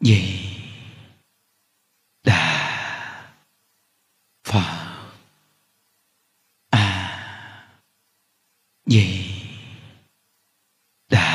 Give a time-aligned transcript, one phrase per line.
[0.00, 0.46] gì
[2.24, 2.50] đà
[4.44, 4.96] phật
[6.70, 6.86] a
[8.86, 9.30] di
[11.08, 11.26] đà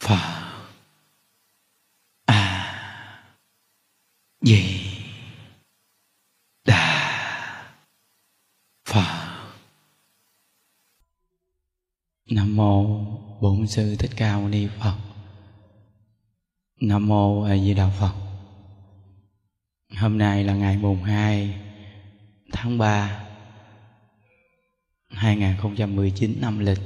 [0.00, 0.18] phật
[2.26, 2.42] a
[4.40, 4.80] di
[6.64, 6.86] đà
[8.84, 9.30] phật
[12.26, 12.84] nam mô
[13.40, 15.09] bổn sư thích ca mâu ni phật
[16.80, 18.14] nam mô a di đà phật.
[19.98, 21.60] Hôm nay là ngày mùng 2
[22.52, 23.26] tháng 3
[25.08, 26.78] 2019 năm lịch.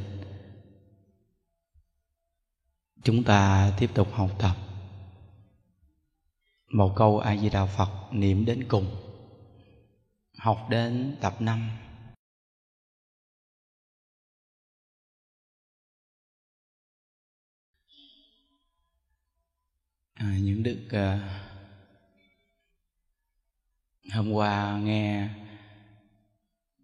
[3.03, 4.57] Chúng ta tiếp tục học tập
[6.71, 8.87] một câu a di đà phật niệm đến cùng,
[10.39, 11.71] học đến tập 5
[20.25, 21.41] à, những đức à,
[24.13, 25.29] hôm qua nghe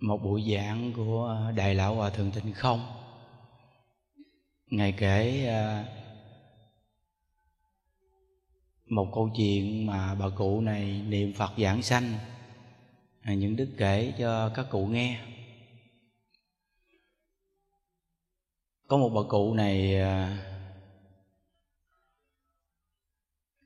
[0.01, 2.81] một buổi giảng của đại lão hòa thượng tịnh không.
[4.67, 5.85] Ngài kể à,
[8.87, 12.13] một câu chuyện mà bà cụ này niệm phật giảng sanh.
[13.23, 15.21] À, những đức kể cho các cụ nghe.
[18.87, 20.50] Có một bà cụ này à,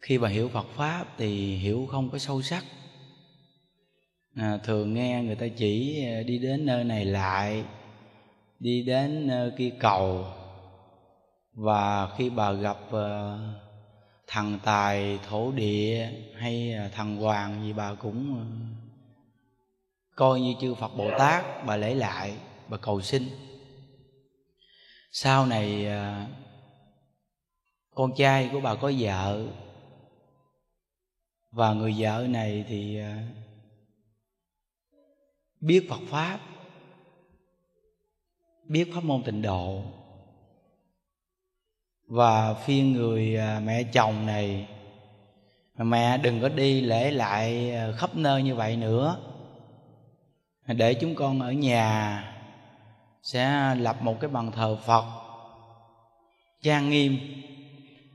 [0.04, 2.64] khi bà hiểu phật pháp thì hiểu không có sâu sắc.
[4.36, 7.64] À, thường nghe người ta chỉ à, đi đến nơi này lại
[8.58, 10.26] đi đến nơi kia cầu.
[11.52, 13.38] Và khi bà gặp à,
[14.26, 18.46] thằng tài thổ địa hay à, thằng hoàng gì bà cũng
[20.16, 22.36] coi như chư phật bồ tát bà lễ lại
[22.68, 23.28] bà cầu xin.
[25.12, 25.86] Sau này
[27.94, 29.46] con trai của bà có vợ
[31.54, 33.22] và người vợ này thì à,
[35.60, 36.40] biết Phật pháp,
[38.64, 39.82] biết pháp môn tịnh độ.
[42.06, 44.68] Và phiên người à, mẹ chồng này
[45.78, 49.18] mẹ đừng có đi lễ lại à, khắp nơi như vậy nữa.
[50.66, 52.24] Để chúng con ở nhà
[53.22, 55.04] sẽ lập một cái bàn thờ phật,
[56.62, 57.18] trang nghiêm.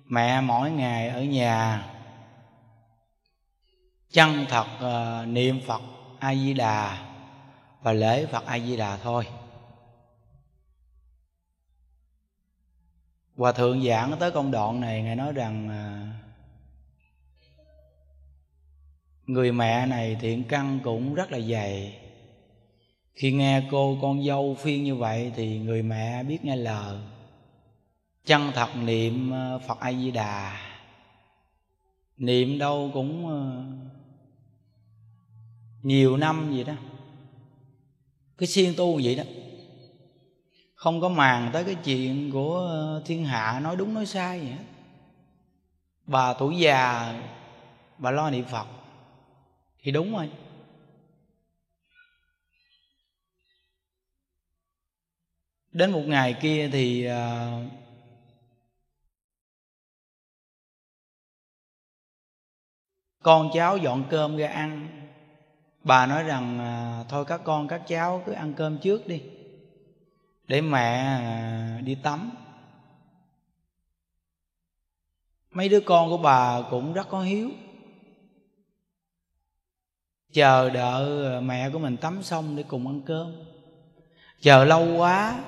[0.06, 1.89] Mẹ mỗi ngày ở nhà
[4.12, 5.82] chân thật uh, ờ, niệm phật
[6.20, 7.08] a di đà
[7.82, 9.28] và lễ phật a di đà thôi.
[13.36, 16.30] Hòa thượng giảng tới công đoạn này ngài nói rằng uh,
[19.30, 22.00] người mẹ này thiện căn cũng rất là dày.
[23.14, 26.98] Khi nghe cô con dâu phiên như vậy thì người mẹ biết nghe lời.
[28.26, 30.70] Chân thật niệm ờ, phật a di đà
[32.20, 33.26] niệm đâu cũng
[35.82, 36.74] nhiều năm gì đó.
[38.38, 39.24] Cái siêng tu vậy đó.
[40.76, 44.58] Không có màng tới cái chuyện của ờ, thiên hạ nói đúng nói sai vậy
[46.06, 47.14] bà tuổi già
[47.98, 48.68] bà lo niệm phật
[49.82, 50.30] thì đúng rồi.
[55.72, 57.72] Đến một ngày kia thì uh,
[63.24, 64.99] con cháu dọn cơm ra ăn
[65.90, 69.22] bà nói rằng à, thôi các con, các cháu cứ ăn cơm trước đi,
[70.48, 72.32] để mẹ à, đi tắm.
[75.52, 77.50] Mấy đứa con của bà cũng rất có hiếu.
[80.32, 83.36] Chờ đợi à, mẹ của mình tắm xong để cùng ăn cơm.
[84.42, 85.40] Chờ lâu quá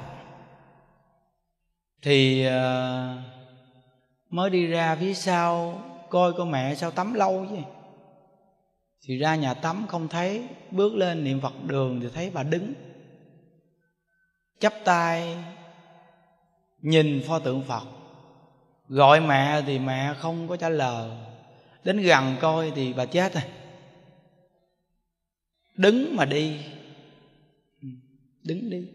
[2.02, 2.46] thì
[4.30, 7.64] mới đi ra phía sau, coi con mẹ sao tắm lâu vậy
[9.04, 12.74] thì ra nhà tắm không thấy, bước lên niệm phật đường thì thấy bà đứng.
[14.60, 15.38] Chắp tay,
[16.82, 17.84] nhìn pho tượng phật.
[18.88, 21.12] Gọi mẹ thì mẹ không có trả lời.
[21.84, 23.44] Đến gần coi thì bà chết rồi.
[25.76, 26.60] Đứng mà đi.
[28.44, 28.88] Đứng đi.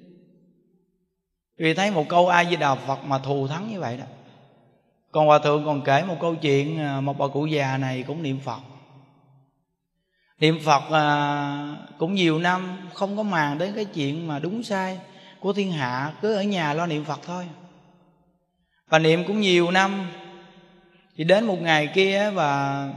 [1.59, 4.05] Vì thấy một câu a di đà phật mà thù thắng như vậy đó.
[5.13, 8.23] Còn hòa thượng còn kể một câu chuyện à, một bà cụ già này cũng
[8.23, 8.61] niệm phật
[10.41, 15.01] niệm phật à, cũng nhiều năm không có màng đến cái chuyện mà đúng sai
[15.41, 17.49] của thiên hạ cứ ở nhà lo niệm phật thôi.
[18.89, 20.11] Và niệm cũng nhiều năm.
[21.17, 22.89] Thì đến một ngày kia và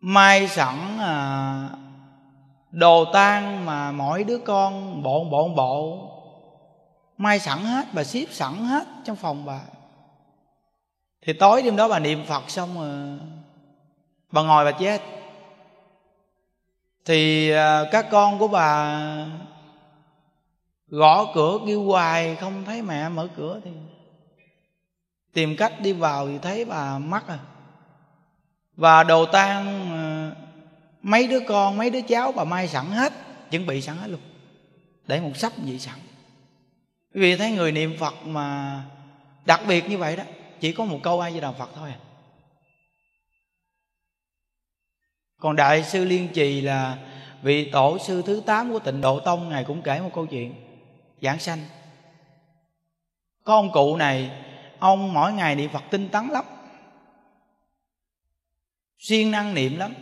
[0.00, 1.70] mai sẵn à,
[2.70, 6.04] đồ tan mà mỗi đứa con bộ bộ bộ
[7.18, 9.60] mai sẵn hết bà xếp sẵn hết trong phòng bà.
[11.22, 13.18] Thì tối đêm đó bà niệm phật xong rồi
[14.32, 15.02] bà ngồi bà chết.
[17.04, 19.00] Thì à, các con của bà
[20.88, 23.70] gõ cửa kêu hoài, không thấy mẹ mở cửa thì
[25.32, 27.38] tìm cách đi vào thì thấy bà mất à.
[28.76, 30.32] Và đồ tang à,
[31.02, 33.12] mấy đứa con, mấy đứa cháu bà mai sẵn hết,
[33.50, 34.20] chuẩn bị sẵn hết luôn.
[35.06, 35.94] Để một sắp vậy sẵn.
[37.12, 38.80] Vì thấy người niệm phật mà
[39.44, 40.24] đặc biệt như vậy đó,
[40.60, 41.98] chỉ có một câu ai với đạo phật thôi à.
[45.38, 46.98] Còn đại sư liên trì là
[47.42, 50.54] vị tổ sư thứ 8 của tịnh độ tông, ngài cũng kể một câu chuyện
[51.22, 51.58] giảng sanh.
[53.44, 54.30] Có ông cụ này,
[54.78, 56.44] ông mỗi ngày niệm phật tinh tấn lắm,
[58.98, 59.94] siêng năng niệm lắm.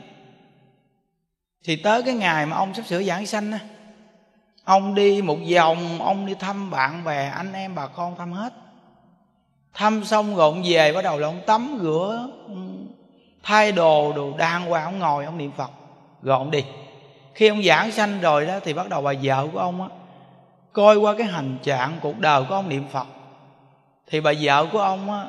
[1.65, 3.59] Thì tới cái ngày mà ông sắp sửa giảng sanh á,
[4.65, 8.53] ông đi một vòng, ông đi thăm bạn bè, anh em, bà con thăm hết.
[9.75, 12.29] Thăm xong rồi ông về, bắt đầu là ông tắm rửa
[13.47, 15.71] thay đồ đồ đàng hoàng ông ngồi, ông niệm phật.
[16.23, 16.65] Rồi ông đi.
[17.35, 19.89] Khi ông giảng sanh rồi đó, thì bắt đầu bà vợ của ông á,
[20.73, 23.07] coi qua cái hành trạng cuộc đời của ông niệm phật.
[24.07, 25.27] Thì bà vợ của ông á,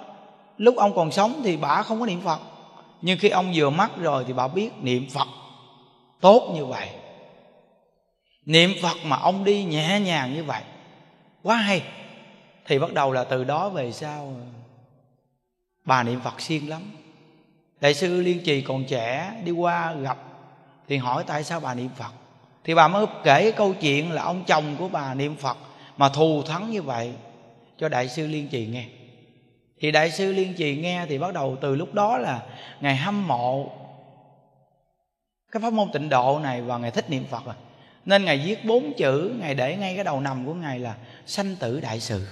[0.58, 2.40] lúc ông còn sống thì bà không có niệm phật.
[3.02, 5.28] Nhưng khi ông vừa mất rồi thì bà biết niệm phật.
[6.22, 6.90] Tốt như vậy.
[8.46, 10.62] Niệm phật mà ông đi nhẹ nhàng như vậy.
[11.44, 11.84] Quá hay.
[12.66, 14.34] Thì bắt đầu là từ đó về sau,
[15.86, 16.82] bà niệm phật siêng lắm
[17.82, 20.18] đại sư liên trì còn trẻ đi qua gặp,
[20.88, 22.12] thì hỏi tại sao bà niệm phật?
[22.64, 25.58] Thì bà mới kể câu chuyện là ông chồng của bà niệm phật
[25.98, 27.14] mà thù thắng như vậy
[27.78, 28.86] cho đại sư liên trì nghe.
[29.80, 32.42] Thì đại sư liên trì nghe thì bắt đầu từ lúc đó là
[32.82, 33.72] ngài hâm mộ
[35.52, 37.56] cái pháp môn tịnh độ này và ngài thích niệm phật rồi.
[38.06, 40.96] Nên ngài viết bốn chữ, ngài để ngay cái đầu nằm của ngài là
[41.26, 42.28] sanh tử đại sự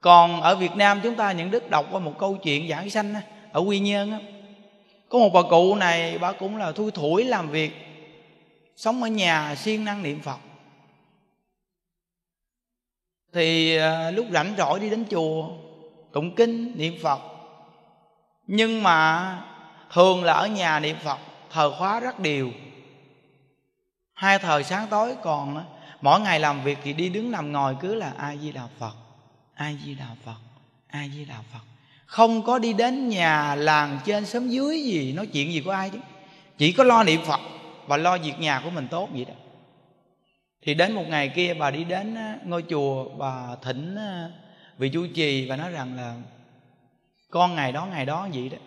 [0.00, 3.14] còn ở việt nam chúng ta những đức đọc qua một câu chuyện giảng sanh
[3.52, 4.18] ở quy nhơn á,
[5.08, 7.72] có một bà cụ này bà cũng là thui thủi làm việc,
[8.76, 10.38] sống ở nhà siêng năng niệm phật.
[13.32, 15.48] Thì à, lúc rảnh rỗi đi đến chùa,
[16.12, 17.20] tụng kinh, niệm phật.
[18.46, 19.38] Nhưng mà
[19.92, 21.18] thường là ở nhà niệm phật,
[21.50, 22.50] thờ khóa rất đều
[24.20, 25.64] hai thời sáng tối còn
[26.00, 28.92] mỗi ngày làm việc thì đi đứng nằm ngồi cứ là a di đà phật
[29.60, 30.40] a di đà phật,
[30.86, 31.60] a di đà phật.
[32.06, 35.90] Không có đi đến nhà làng trên xóm dưới gì nói chuyện gì của ai
[35.90, 35.98] chứ?
[36.58, 37.40] Chỉ có lo niệm phật
[37.86, 39.34] và lo việc nhà của mình tốt vậy đó.
[40.62, 43.96] Thì đến một ngày kia bà đi đến ngôi chùa bà thỉnh
[44.78, 46.16] vị chú trì và nói rằng là,
[47.30, 48.58] con ngày đó ngày đó vậy đó,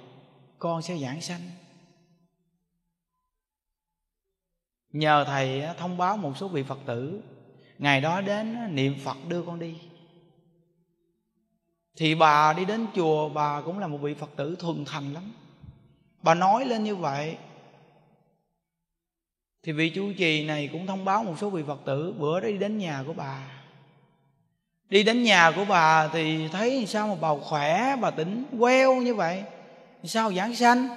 [0.59, 1.41] con sẽ giảng sanh.
[4.91, 7.21] Nhờ thầy thông báo một số vị phật tử,
[7.77, 9.75] ngày đó đến niệm phật đưa con đi
[11.97, 15.31] thì bà đi đến chùa, bà cũng là một vị phật tử thuần thành lắm.
[16.21, 17.37] Bà nói lên như vậy.
[19.63, 22.47] Thì vị chú trì này cũng thông báo một số vị phật tử, bữa đó
[22.47, 23.39] đi đến nhà của bà.
[24.89, 29.15] Đi đến nhà của bà thì thấy sao mà bà khỏe, bà tỉnh queo như
[29.15, 29.43] vậy?
[30.03, 30.87] Sao, giảng sanh?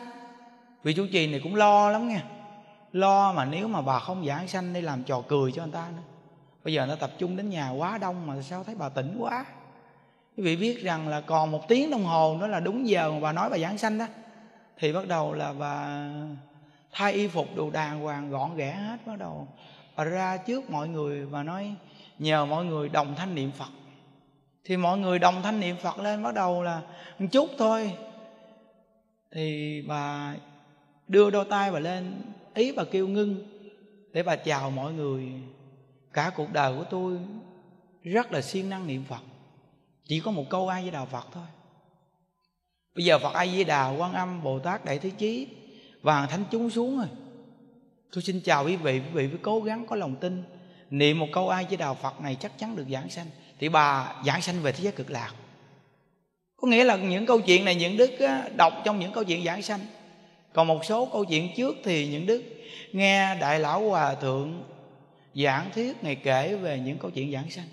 [0.82, 2.24] Vị chú trì này cũng lo lắm nha.
[2.92, 5.88] Lo mà nếu mà bà không giảng sanh đi làm trò cười cho người ta
[5.96, 6.02] nữa.
[6.64, 9.44] Bây giờ nó tập trung đến nhà quá đông mà sao thấy bà tỉnh quá?
[10.36, 13.20] Quý vị biết rằng là còn một tiếng đồng hồ nữa là đúng giờ mà
[13.20, 14.06] bà nói bà giảng sanh đó.
[14.78, 16.08] Thì bắt đầu là bà
[16.92, 19.48] thay y phục đồ đàng hoàng gọn ghẽ hết bắt đầu.
[19.96, 21.74] Bà ra trước mọi người và nói,
[22.18, 23.70] nhờ mọi người đồng thanh niệm phật.
[24.64, 26.82] Thì mọi người đồng thanh niệm phật lên bắt đầu là
[27.18, 27.92] một chút thôi.
[29.30, 30.34] Thì bà
[31.08, 32.14] đưa đôi tay bà lên,
[32.54, 33.36] ý bà kêu ngưng
[34.12, 35.32] để bà chào mọi người.
[36.12, 37.18] Cả cuộc đời của tôi
[38.02, 39.20] rất là siêng năng niệm phật
[40.08, 41.44] chỉ có một câu ai với đà phật thôi.
[42.94, 45.46] Bây giờ phật ai với đà quan âm, bồ tát, đại thế chí
[46.02, 47.06] và thánh chúng xuống rồi.
[48.12, 50.42] Tôi xin chào quý vị quý vị phải cố gắng, có lòng tin.
[50.90, 53.26] Niệm một câu ai với đà phật này chắc chắn được giảng sanh.
[53.58, 55.34] Thì bà giảng sanh về thế giới cực lạc.
[56.56, 58.10] Có nghĩa là những câu chuyện này những đức
[58.56, 59.80] đọc trong những câu chuyện giảng sanh.
[60.52, 62.42] Còn một số câu chuyện trước thì những đức
[62.92, 64.62] nghe đại lão hòa thượng
[65.34, 67.66] giảng thuyết ngày kể về những câu chuyện giảng sanh.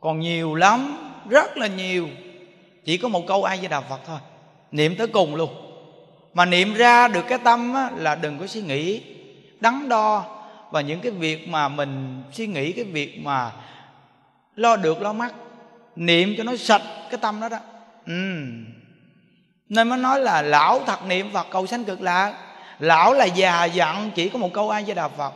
[0.00, 2.08] Còn nhiều lắm rất là nhiều.
[2.84, 4.18] Chỉ có một câu ai với đà phật thôi.
[4.72, 5.50] Niệm tới cùng luôn.
[6.34, 9.02] Mà niệm ra được cái tâm á, là đừng có suy nghĩ
[9.60, 10.24] đắn đo.
[10.70, 13.52] Và những cái việc mà mình suy nghĩ cái việc mà
[14.56, 15.32] lo được lo mất
[15.96, 17.58] niệm cho nó sạch cái tâm đó đó.
[18.06, 18.12] Ừ.
[19.68, 22.34] nên mới nói là lão thật niệm phật cầu sanh cực lạc.
[22.78, 25.32] Lão là già dặn chỉ có một câu ai với đà phật.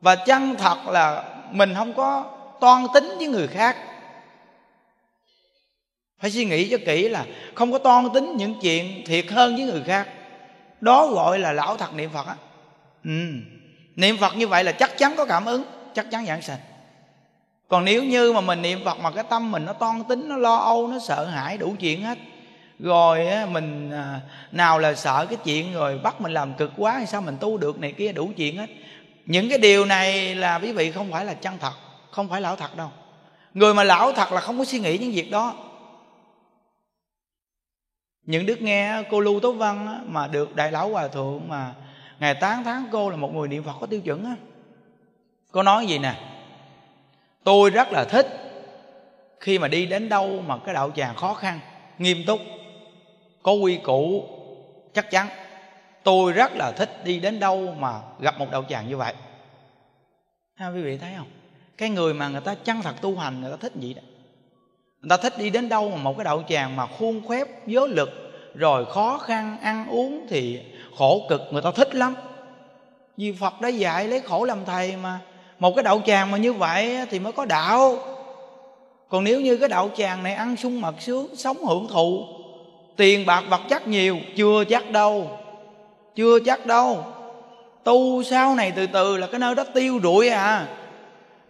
[0.00, 3.76] Và chân thật là mình không có toan tính với người khác.
[6.20, 7.24] Phải suy nghĩ cho kỹ là
[7.54, 10.08] không có toan tính những chuyện thiệt hơn với người khác.
[10.80, 12.34] Đó gọi là lão thật niệm phật á.
[13.04, 13.10] Ừ.
[13.96, 16.58] niệm phật như vậy là chắc chắn có cảm ứng, chắc chắn giảng sanh.
[17.68, 20.36] Còn nếu như mà mình niệm phật mà cái tâm mình nó toan tính, nó
[20.36, 22.18] lo âu, nó sợ hãi, đủ chuyện hết.
[22.78, 24.20] Rồi mình à,
[24.52, 27.56] nào là sợ cái chuyện rồi bắt mình làm cực quá hay sao mình tu
[27.56, 28.66] được này kia, đủ chuyện hết.
[29.26, 31.72] Những cái điều này là quý vị không phải là chân thật
[32.10, 32.90] không phải lão thật đâu.
[33.54, 35.54] Người mà lão thật là không có suy nghĩ những việc đó.
[38.22, 41.74] Những đức nghe cô lưu tố văn mà được đại lão hòa thượng mà
[42.18, 44.34] ngày tán tháng cô là một người niệm phật có tiêu chuẩn á.
[45.52, 46.14] Cô nói gì nè?
[47.44, 48.26] Tôi rất là thích
[49.40, 51.60] khi mà đi đến đâu mà cái đạo tràng khó khăn,
[51.98, 52.40] nghiêm túc,
[53.42, 54.24] có quy củ,
[54.94, 55.28] chắc chắn.
[56.02, 59.14] Tôi rất là thích đi đến đâu mà gặp một đạo tràng như vậy.
[60.54, 61.37] Ha, quý vị thấy không?
[61.78, 64.02] Cái người mà người ta chân thật tu hành người ta thích vậy đó.
[65.02, 67.86] Người ta thích đi đến đâu mà một cái đạo tràng mà khuôn khép vớ
[67.86, 68.10] lực,
[68.54, 70.60] rồi khó khăn, ăn uống thì
[70.98, 72.14] khổ cực, người ta thích lắm.
[73.16, 75.20] Vì phật đã dạy lấy khổ làm thầy mà.
[75.58, 77.98] Một cái đạo tràng mà như vậy thì mới có đạo.
[79.08, 82.24] Còn nếu như cái đạo tràng này ăn sung mật sướng, sống hưởng thụ,
[82.96, 85.38] tiền bạc vật chất nhiều, chưa chắc đâu.
[86.14, 87.04] Chưa chắc đâu.
[87.84, 90.66] Tu sau này từ từ là cái nơi đó tiêu rụi à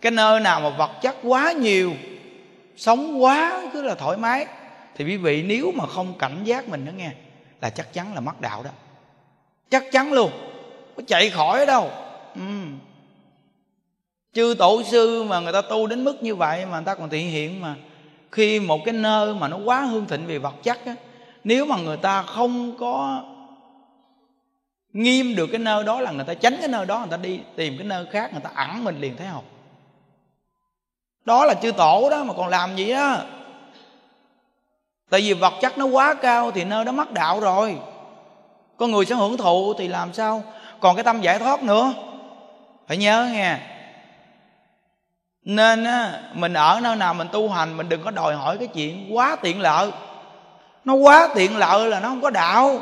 [0.00, 1.92] cái nơi nào mà vật chất quá nhiều,
[2.76, 4.46] sống quá cứ là thoải mái.
[4.96, 7.10] Thì quý vị nếu mà không cảnh giác mình đó nghe,
[7.60, 8.70] là chắc chắn là mất đạo đó.
[9.70, 10.30] Chắc chắn luôn,
[10.96, 11.90] có chạy khỏi đâu.
[12.34, 12.40] Ừ.
[14.34, 17.08] chư tổ sư mà người ta tu đến mức như vậy mà người ta còn
[17.08, 17.74] thể hiện mà,
[18.32, 20.94] khi một cái nơi mà nó quá hương thịnh về vật chất á,
[21.44, 23.24] nếu mà người ta không có
[24.92, 27.40] nghiêm được cái nơi đó là người ta tránh cái nơi đó, người ta đi
[27.56, 29.44] tìm cái nơi khác, người ta ẩn mình liền thấy không
[31.28, 33.18] đó là chư tổ đó mà còn làm gì á?
[35.10, 37.78] Tại vì vật chất nó quá cao thì nơi đó mất đạo rồi.
[38.76, 40.42] Con người sẽ hưởng thụ thì làm sao?
[40.80, 41.92] Còn cái tâm giải thoát nữa.
[42.88, 43.56] Phải nhớ nghe.
[45.44, 48.68] Nên á, mình ở nơi nào mình tu hành mình đừng có đòi hỏi cái
[48.68, 49.90] chuyện quá tiện lợi.
[50.84, 52.80] Nó quá tiện lợi là nó không có đạo.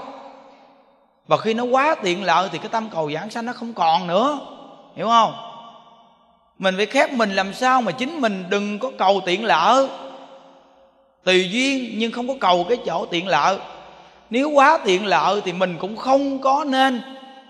[1.27, 4.07] Và khi nó quá tiện lợi thì cái tâm cầu giảng sanh nó không còn
[4.07, 4.39] nữa.
[4.97, 5.46] Hiểu không?
[6.59, 9.89] Mình phải khép mình làm sao mà chính mình đừng có cầu tiện lợi
[11.25, 13.59] tùy duyên nhưng không có cầu cái chỗ tiện lợi
[14.31, 17.01] nếu quá tiện lợi thì mình cũng không có nên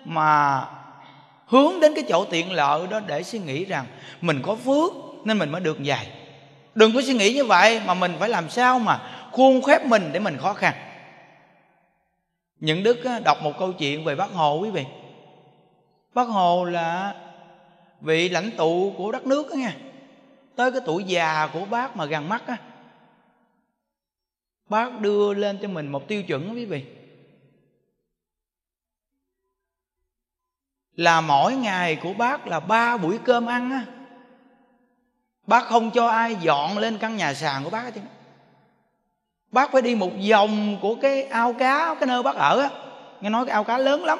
[0.04, 0.64] mà
[1.46, 3.84] hướng đến cái chỗ tiện lợi đó để suy nghĩ rằng
[4.20, 4.92] mình có phước
[5.24, 6.06] nên mình mới được dài
[6.76, 9.00] đừng có suy nghĩ như vậy mà mình phải làm sao mà
[9.32, 10.74] khuôn khép mình để mình khó khăn.
[12.60, 14.84] Những đức đọc một câu chuyện về bác hồ quý vị.
[16.14, 17.14] Bác hồ là
[18.00, 19.76] vị lãnh tụ của đất nước đó nha
[20.56, 22.56] tới cái tuổi già của bác mà gần mắt á,
[24.68, 26.84] bác đưa lên cho mình một tiêu chuẩn đó quý vị.
[30.92, 33.84] Là mỗi ngày của bác là ba buổi cơm ăn á.
[35.46, 38.00] Bác không cho ai dọn lên căn nhà sàn của bác hết
[39.52, 42.70] bác phải đi một vòng của cái ao cá, cái nơi bác ở á.
[43.20, 44.18] Nghe nói cái ao cá lớn lắm.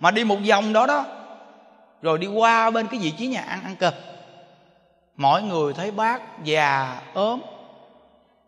[0.00, 1.15] Mà đi một vòng đó đó
[2.02, 3.94] rồi đi qua bên cái vị trí nhà ăn ăn cơm.
[5.16, 7.40] Mọi người thấy bác già, ốm.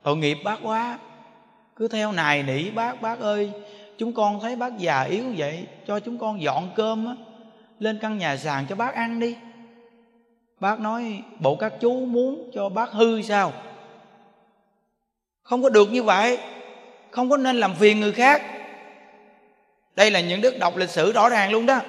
[0.02, 0.98] Tội nghiệp bác quá.
[1.76, 3.52] Cứ theo nài nỉ bác bác ơi,
[3.98, 7.14] chúng con thấy bác già yếu vậy, cho chúng con dọn cơm á.
[7.78, 9.36] Lên căn nhà sàn cho bác ăn đi.
[10.60, 13.52] Bác nói, bộ các chú muốn cho bác hư sao?
[15.42, 16.38] Không có được như vậy.
[17.10, 18.42] Không có nên làm phiền người khác.
[19.96, 21.80] Đây là những đức đọc lịch sử rõ ràng luôn đó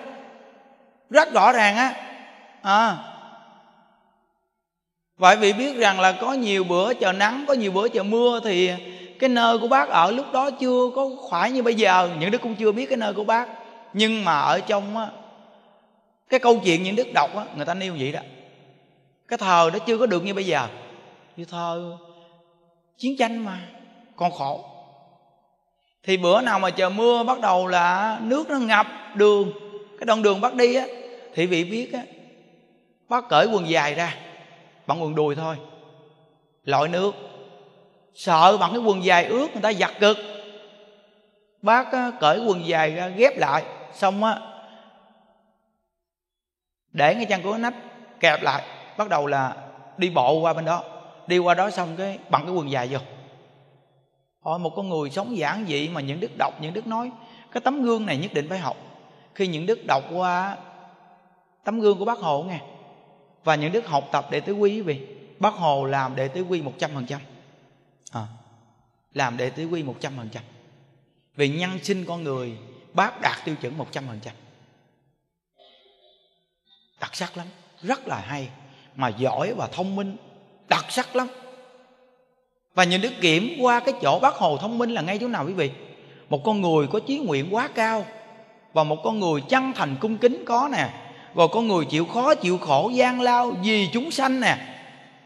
[1.10, 1.94] rất rõ ràng á.
[2.62, 2.98] À.
[5.18, 8.40] vậy vì biết rằng là có nhiều bữa chờ nắng có nhiều bữa chờ mưa
[8.44, 8.72] thì
[9.20, 12.10] cái nơi của bác ở lúc đó chưa có khoải như bây giờ.
[12.20, 13.48] Những đứa cũng chưa biết cái nơi của bác.
[13.94, 15.08] Nhưng mà ở trong á,
[16.30, 18.20] cái câu chuyện những đức đọc á, người ta nêu vậy đó.
[19.28, 20.68] Cái thờ đó chưa có được như bây giờ.
[21.38, 21.98] Như thờ
[22.98, 23.60] chiến tranh mà
[24.16, 24.66] còn khổ.
[26.04, 29.52] Thì bữa nào mà chờ mưa bắt đầu là nước nó ngập đường
[30.00, 30.86] cái đoạn đường bắt đi á
[31.34, 32.04] thì vị biết á
[33.10, 34.16] bác cởi quần dài ra
[34.88, 35.56] bằng quần đùi thôi.
[36.64, 37.16] Lội nước.
[38.14, 40.18] Sợ bằng cái quần dài ướt người ta giặt cực
[41.62, 44.40] bác á, cởi quần dài ra ghép lại xong á
[46.92, 47.74] để ngay chân của nách
[48.20, 48.64] kẹp lại
[48.98, 49.56] bắt đầu là
[49.98, 50.84] đi bộ qua bên đó.
[51.28, 53.00] Đi qua đó xong cái bằng cái quần dài vô.
[54.40, 57.12] Hỏi một con người sống giản dị mà những đức đọc những đức nói
[57.52, 58.78] cái tấm gương này nhất định phải học.
[59.36, 60.58] Khi những đức đọc qua
[61.70, 62.60] tấm gương của bác hồ nghe.
[63.44, 65.08] Và những đức học tập đệ tử quy quý vị,
[65.40, 67.22] bác hồ làm đệ tử quy một trăm phần trăm.
[68.12, 68.28] À,
[69.14, 70.44] làm đệ tử quy một trăm phần trăm.
[71.36, 72.58] Vì nhân sinh con người,
[72.94, 74.34] bác đạt tiêu chuẩn một trăm phần trăm.
[77.00, 77.48] Đặc sắc lắm,
[77.82, 78.50] rất là hay,
[78.96, 80.18] mà giỏi và thông minh,
[80.68, 81.28] đặc sắc lắm.
[82.74, 85.46] Và những đức kiểm qua cái chỗ bác hồ thông minh là ngay chỗ nào
[85.48, 85.72] quý vị?
[86.30, 88.06] Một con người có chí nguyện quá cao
[88.74, 92.36] và một con người chân thành cung kính có nè rồi có người chịu khó,
[92.36, 94.58] chịu khổ, gian lao vì chúng sanh nè.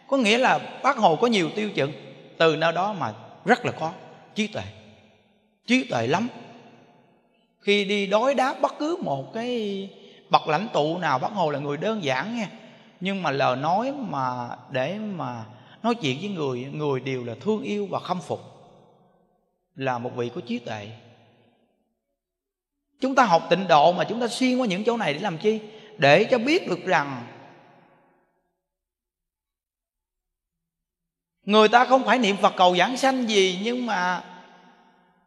[0.08, 1.92] Có nghĩa là bác hồ có nhiều tiêu chuẩn.
[2.38, 3.14] Từ nơi đó mà
[3.46, 3.92] rất là khó
[4.36, 4.64] trí tuệ.
[5.68, 6.28] Trí tuệ lắm.
[7.60, 9.90] Khi đi đối đáp bất cứ một cái
[10.30, 12.50] bậc lãnh tụ nào, bác hồ là người đơn giản nha.
[13.00, 15.46] Nhưng mà lời nói mà để mà
[15.84, 18.40] nói chuyện với người người đều là thương yêu và khâm phục
[19.76, 20.88] là một vị có trí tuệ.
[23.02, 25.38] Chúng ta học tịnh độ mà chúng ta xuyên qua những chỗ này để làm
[25.38, 25.60] chi?
[25.98, 27.24] Để cho biết được rằng
[31.44, 34.24] người ta không phải niệm phật cầu giảng sanh gì, nhưng mà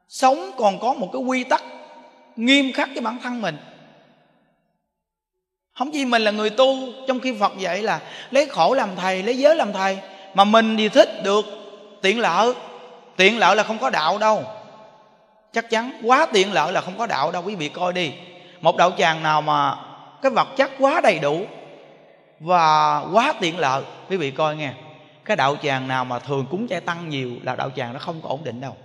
[0.08, 1.62] sống còn có một cái quy tắc
[2.36, 3.56] nghiêm khắc với bản thân mình.
[5.72, 6.76] Không chỉ mình là người tu,
[7.08, 9.98] trong khi phật dạy là lấy khổ làm thầy, lấy giới làm thầy,
[10.34, 11.44] mà mình thì thích được
[12.02, 12.52] tiện lợi.
[13.16, 14.44] Tiện lợi là không có đạo đâu.
[15.52, 18.12] Chắc chắn quá tiện lợi là không có đạo đâu, quý vị coi đi.
[18.60, 19.76] Một đạo tràng nào mà
[20.22, 21.44] cái vật chất quá đầy đủ
[22.40, 23.82] và quá tiện lợi.
[24.08, 24.72] Quý vị coi nghe
[25.24, 28.20] cái đạo tràng nào mà thường cúng chay tăng nhiều là đạo tràng nó không
[28.22, 28.76] có ổn định đâu.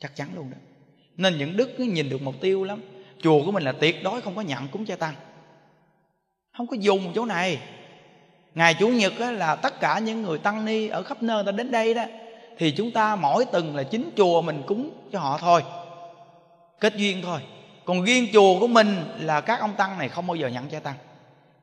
[0.00, 0.56] Chắc chắn luôn đó.
[1.16, 2.82] Nên những đức nhìn được mục tiêu lắm.
[3.22, 5.14] Chùa của mình là tuyệt đối không có nhận cúng chay tăng.
[6.56, 7.58] Không có dùng chỗ này.
[8.54, 11.52] Ngày chủ nhật á, là tất cả những người tăng ni ở khắp nơi ta
[11.52, 12.04] đến đây đó
[12.58, 15.62] thì chúng ta mỗi tuần là chính chùa mình cúng cho họ thôi.
[16.80, 17.40] Kết duyên thôi
[17.84, 20.80] còn riêng chùa của mình là các ông tăng này không bao giờ nhận cha
[20.80, 20.94] tăng.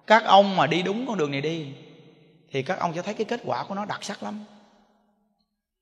[0.08, 1.68] Các ông mà đi đúng con đường này đi
[2.52, 4.40] thì các ông sẽ thấy cái kết quả của nó đặc sắc lắm.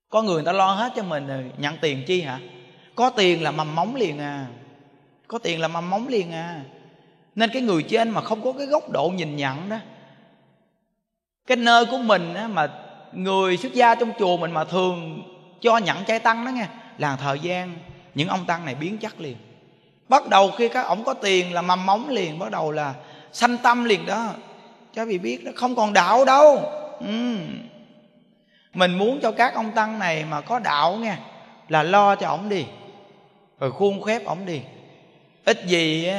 [0.09, 2.39] Có người, người ta lo hết cho mình nhận tiền chi hả?
[2.95, 4.47] Có tiền là mầm móng liền à.
[5.27, 6.61] Có tiền là mầm móng liền à.
[7.35, 9.77] Nên cái người trên mà không có cái góc độ nhìn nhận đó
[11.47, 12.69] cái nơi của mình á, mà
[13.11, 15.23] người xuất gia trong chùa mình mà thường
[15.61, 17.75] cho nhận chay tăng đó nghe là thời gian
[18.15, 19.37] những ông tăng này biến chất liền
[20.09, 22.93] bắt đầu khi các ông có tiền là mầm móng liền, bắt đầu là
[23.31, 24.33] sanh tâm liền đó.
[24.93, 26.71] Cho vị biết nó không còn đạo đâu.
[26.99, 27.37] Ừ.
[28.73, 31.17] mình muốn cho các ông tăng này mà có đạo nghe,
[31.67, 32.65] là lo cho ổng đi.
[33.59, 34.61] Rồi khuôn khép ổng đi.
[35.45, 36.09] Ít gì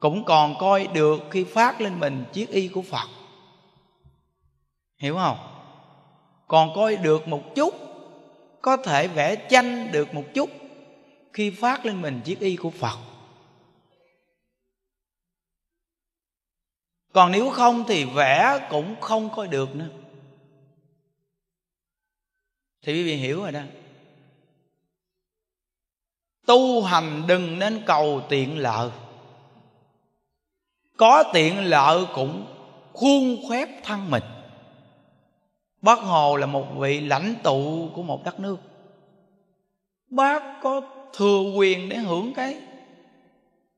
[0.00, 3.08] cũng còn coi được khi phát lên mình chiếc y của phật.
[4.98, 5.36] Hiểu không?
[6.46, 7.87] Còn coi được một chút
[8.62, 10.50] có thể vẽ tranh được một chút
[11.32, 12.98] khi phát lên mình chiếc y của phật.
[17.12, 19.88] Còn nếu không thì vẽ cũng không coi được nữa.
[22.82, 23.62] Thì quý vị hiểu rồi đó.
[26.46, 28.90] Tu hành đừng nên cầu tiện lợi.
[30.96, 32.46] Có tiện lợi cũng
[32.92, 34.22] khuôn khép thân mình
[35.82, 38.56] bác hồ là một vị lãnh tụ của một đất nước.
[40.10, 40.80] Bác có
[41.12, 42.56] thừa quyền để hưởng cái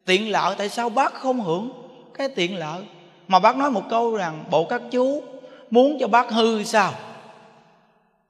[0.05, 0.55] tiện lợi.
[0.59, 1.73] Tại sao bác không hưởng
[2.15, 2.85] cái tiện lợi?
[3.29, 5.23] Mà bác nói một câu rằng, bộ các chú
[5.71, 6.93] muốn cho bác hư sao?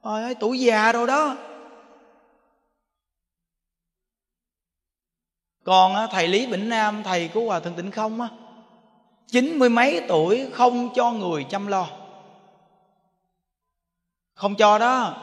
[0.00, 1.36] Ôi ơi, tuổi già rồi đó.
[5.64, 8.28] Còn à, thầy lý vĩnh nam, thầy của hòa thượng tịnh không á,
[9.28, 11.86] chín mươi mấy tuổi không cho người chăm lo
[14.40, 15.16] không cho đó.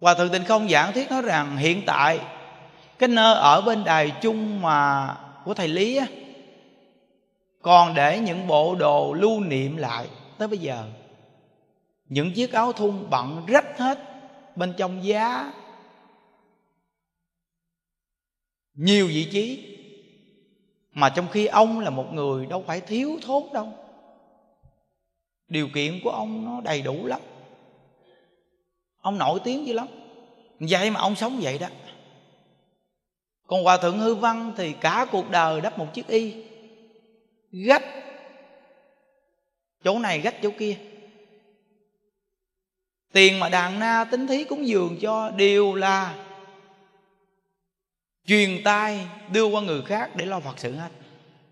[0.00, 2.20] Hòa thượng Tịnh không giảng thuyết nói rằng hiện tại
[2.98, 6.06] cái nơi ở bên đài chung mà của thầy Lý á,
[7.62, 10.84] còn để những bộ đồ lưu niệm lại tới bây giờ.
[12.08, 13.98] Những chiếc áo thun bận rách hết
[14.56, 15.52] bên trong giá.
[18.74, 19.77] Nhiều vị trí
[20.98, 23.72] mà trong khi ông là một người đâu phải thiếu thốn đâu.
[25.48, 27.20] Điều kiện của ông nó đầy đủ lắm.
[29.00, 29.86] Ông nổi tiếng dữ lắm.
[30.60, 31.66] Vậy mà ông sống vậy đó.
[33.46, 36.44] Còn hòa thượng hư văn thì cả cuộc đời đắp một chiếc y.
[37.52, 37.84] Gách.
[39.84, 40.76] Chỗ này gách chỗ kia.
[43.12, 46.27] Tiền mà đàn na tính thí cúng dường cho đều là
[48.28, 50.88] truyền tay đưa qua người khác để lo phật sự hết.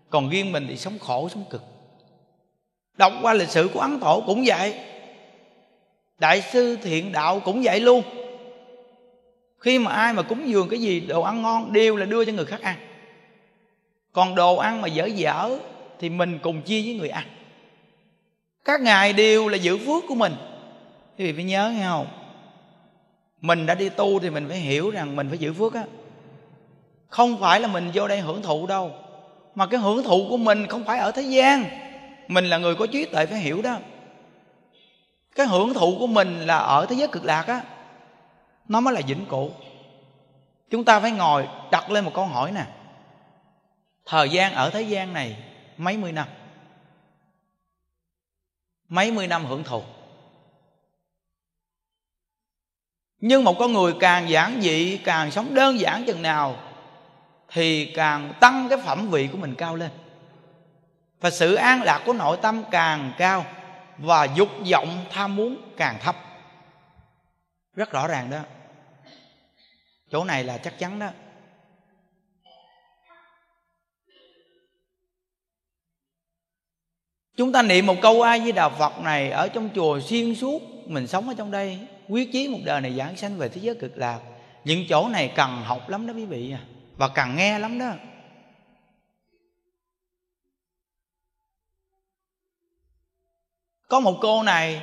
[0.09, 1.63] Còn riêng mình thì sống khổ, sống cực.
[2.97, 4.73] Đọc qua lịch sử của ấn tổ cũng vậy.
[6.19, 8.03] Đại sư thiện đạo cũng vậy luôn.
[9.59, 12.31] Khi mà ai mà cúng dường cái gì, đồ ăn ngon đều là đưa cho
[12.31, 12.77] người khác ăn.
[14.13, 15.57] Còn đồ ăn mà dở dở
[15.99, 17.27] thì mình cùng chia với người ăn.
[18.65, 20.33] Các ngài đều là giữ phước của mình.
[21.17, 22.07] Quý vị phải nhớ nghe không?
[23.41, 25.83] Mình đã đi tu thì mình phải hiểu rằng mình phải giữ phước á
[27.09, 28.91] không phải là mình vô đây hưởng thụ đâu.
[29.55, 31.65] Mà cái hưởng thụ của mình không phải ở thế gian.
[32.27, 33.77] Mình là người có trí tuệ phải hiểu đó.
[35.35, 37.61] Cái hưởng thụ của mình là ở thế giới cực lạc á,
[38.67, 39.51] nó mới là vĩnh cửu.
[40.69, 42.65] Chúng ta phải ngồi đặt lên một câu hỏi nè.
[44.05, 45.37] Thời gian ở thế gian này,
[45.77, 46.27] mấy mươi năm?
[48.89, 49.81] Mấy mươi năm hưởng thụ?
[53.19, 56.55] Nhưng một con người càng giản dị, càng sống đơn giản chừng nào
[57.47, 59.91] thì càng tăng cái phẩm vị của mình cao lên.
[61.19, 63.45] Và sự an lạc của nội tâm càng cao
[63.97, 66.15] và dục vọng tham muốn càng thấp.
[67.73, 68.39] Rất rõ ràng đó.
[70.11, 71.09] Chỗ này là chắc chắn đó.
[77.37, 80.61] Chúng ta niệm một câu ai với đạo phật này ở trong chùa xuyên suốt,
[80.85, 83.75] mình sống ở trong đây, quyết chí một đời này giảng sanh về thế giới
[83.75, 84.19] cực lạc.
[84.63, 86.61] Những chỗ này cần học lắm đó quý vị à
[86.97, 87.93] và càng nghe lắm đó.
[93.87, 94.81] Có một cô này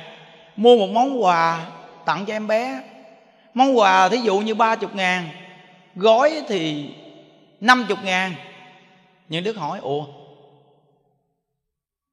[0.55, 1.71] mua một món quà
[2.05, 2.91] tặng cho em bé.
[3.53, 5.29] Món quà thí dụ như ba chục ngàn,
[5.95, 6.93] gói thì
[7.59, 8.33] năm chục ngàn.
[9.29, 10.07] Những đức hỏi, ủa,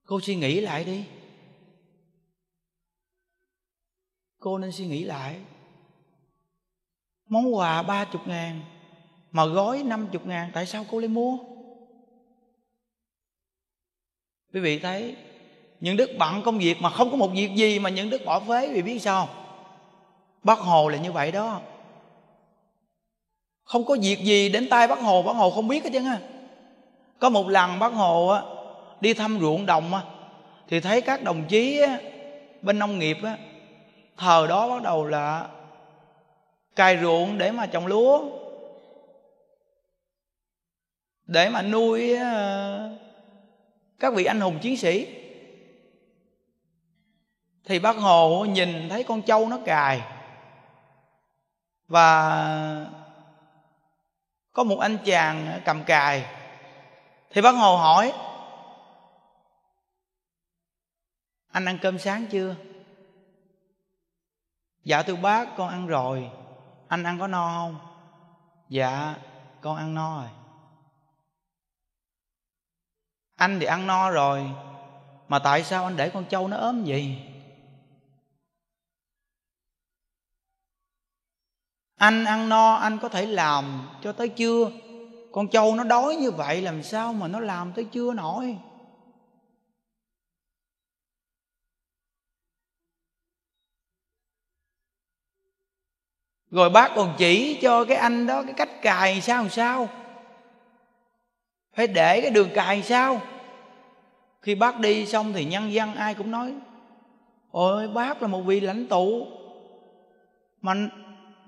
[0.06, 1.04] cô suy nghĩ lại đi.
[4.38, 5.40] Cô nên suy nghĩ lại.
[7.26, 8.60] Món quà ba chục ngàn
[9.32, 11.38] mà gói năm chục ngàn tại sao cô lại mua?
[14.54, 15.16] Quý vị thấy
[15.80, 18.40] những đức bận công việc mà không có một việc gì mà những đức bỏ
[18.40, 19.28] phế vì biết sao
[20.42, 21.60] bác hồ là như vậy đó.
[23.64, 26.18] Không có việc gì đến tay bác hồ bác hồ không biết hết trơn á.
[27.18, 28.42] Có một lần bác hồ á
[29.00, 30.02] đi thăm ruộng đồng á
[30.68, 31.98] thì thấy các đồng chí á,
[32.62, 33.36] bên nông nghiệp á
[34.16, 35.48] thờ đó bắt đầu là
[36.76, 38.41] cài ruộng để mà trồng lúa
[41.26, 42.96] để mà nuôi ờ,
[43.98, 45.18] các vị anh hùng chiến sĩ.
[47.64, 50.02] Thì bác hồ nhìn thấy con trâu nó cài.
[51.88, 52.90] Và
[54.52, 56.26] có một anh chàng cầm cài.
[57.30, 58.12] Thì bác hồ hỏi,
[61.52, 62.54] anh ăn cơm sáng chưa?
[64.84, 66.30] Dạ thưa bác, con ăn rồi.
[66.88, 67.76] Anh ăn có no không?
[68.68, 69.14] Dạ
[69.60, 70.30] con ăn no rồi
[73.42, 74.50] anh thì ăn no rồi.
[75.28, 77.16] Mà tại sao anh để con trâu nó ốm vậy?
[81.96, 84.70] Anh ăn no, anh có thể làm cho tới trưa.
[85.32, 88.56] Con trâu nó đói như vậy làm sao mà nó làm tới trưa nổi?
[96.50, 99.88] Rồi bác còn chỉ cho cái anh đó cái cách cài sao làm sao?
[101.74, 103.20] Phải để cái đường cài sao?
[104.42, 106.52] Khi bác đi xong thì nhân dân ai cũng nói,
[107.50, 109.26] ôi, bác là một vị lãnh tụ.
[110.60, 110.74] Mà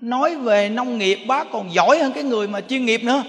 [0.01, 3.23] nói về nông nghiệp, bác còn giỏi hơn cái người mà chuyên nghiệp nữa.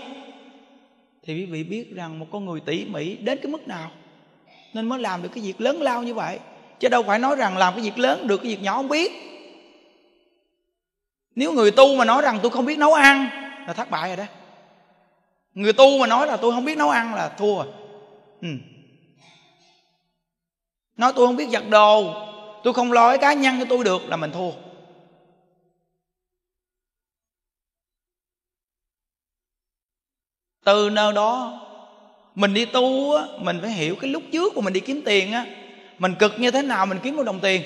[1.22, 3.90] Thì quý vị biết rằng một con người tỉ mỉ đến cái mức nào
[4.74, 6.38] nên mới làm được cái việc lớn lao như vậy.
[6.81, 9.12] Chứ đâu phải nói rằng làm cái việc lớn được, cái việc nhỏ không biết.
[11.35, 13.29] Nếu người tu mà nói rằng tôi không biết nấu ăn
[13.66, 14.24] là thất bại rồi đó.
[15.55, 17.55] Người tu mà nói là tôi không biết nấu ăn là thua.
[17.55, 17.66] Rồi
[18.42, 18.48] ừ
[20.97, 22.15] nói tôi không biết giặt đồ.
[22.63, 24.51] Tôi không lo cái cá nhân cho tôi được là mình thua.
[30.65, 31.61] Từ nơi đó,
[32.35, 35.33] mình đi tu á, mình phải hiểu cái lúc trước của mình đi kiếm tiền
[35.33, 35.47] á.
[35.99, 37.63] Mình cực như thế nào mình kiếm một đồng tiền.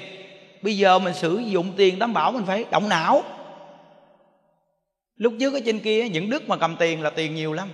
[0.63, 3.23] Bây giờ mình sử dụng tiền đảm bảo mình phải động não.
[5.17, 7.69] Lúc trước ở trên kia, những đức mà cầm tiền là tiền nhiều lắm.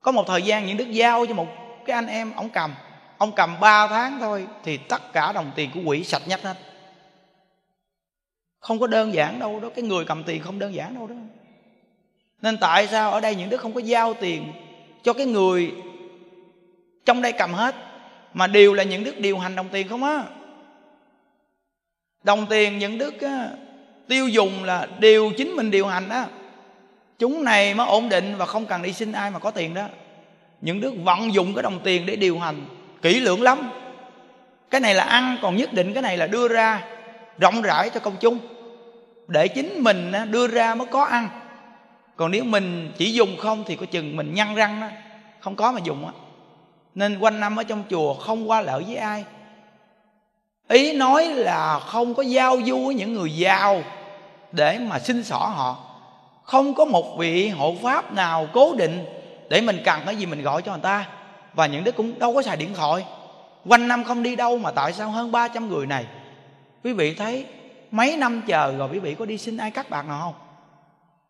[0.00, 1.46] Có một thời gian những đức giao cho một
[1.84, 2.74] cái anh em ổng cầm
[3.18, 6.56] ông cầm 3 tháng thôi thì tất cả đồng tiền của quỷ sạch nhất hết.
[8.60, 11.14] Không có đơn giản đâu đó cái người cầm tiền không đơn giản đâu đó.
[12.42, 14.52] Nên tại sao ở đây những đứa không có giao tiền
[15.02, 15.72] cho cái người
[17.04, 17.74] trong đây cầm hết
[18.34, 20.24] mà đều là những đức điều hành đồng tiền không á?
[22.22, 23.50] Đồng tiền những đức á,
[24.08, 26.24] tiêu dùng là đều chính mình điều hành đó
[27.18, 29.88] chúng này mới ổn định và không cần đi xin ai mà có tiền đó.
[30.60, 32.66] Những đức vận dụng cái đồng tiền để điều hành
[33.02, 33.70] kỹ lưỡng lắm.
[34.70, 36.84] Cái này là ăn, còn nhất định cái này là đưa ra
[37.38, 38.38] rộng rãi cho công chúng.
[39.26, 41.28] Để chính mình đưa ra mới có ăn.
[42.16, 44.86] Còn nếu mình chỉ dùng không thì có chừng mình nhăn răng đó,
[45.40, 46.12] không có mà dùng á.
[46.94, 49.24] Nên quanh năm ở trong chùa không qua lỡ với ai.
[50.68, 53.82] Ý nói là không có giao du với những người giàu
[54.52, 55.84] để mà xin xỏ họ.
[56.42, 59.04] Không có một vị hộ pháp nào cố định
[59.48, 61.06] để mình cần cái gì mình gọi cho người ta
[61.54, 63.04] và những đứa cũng đâu có xài điện thoại.
[63.66, 66.06] Quanh năm không đi đâu mà tại sao hơn 300 người này?
[66.84, 67.46] Quý vị thấy
[67.90, 70.34] mấy năm chờ rồi quý vị có đi xin ai cắt bạc nào không?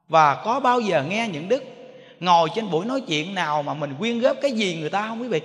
[0.08, 1.64] Và có bao giờ nghe những đức
[2.20, 5.22] ngồi trên buổi nói chuyện nào mà mình quyên góp cái gì người ta không
[5.22, 5.40] quý vị?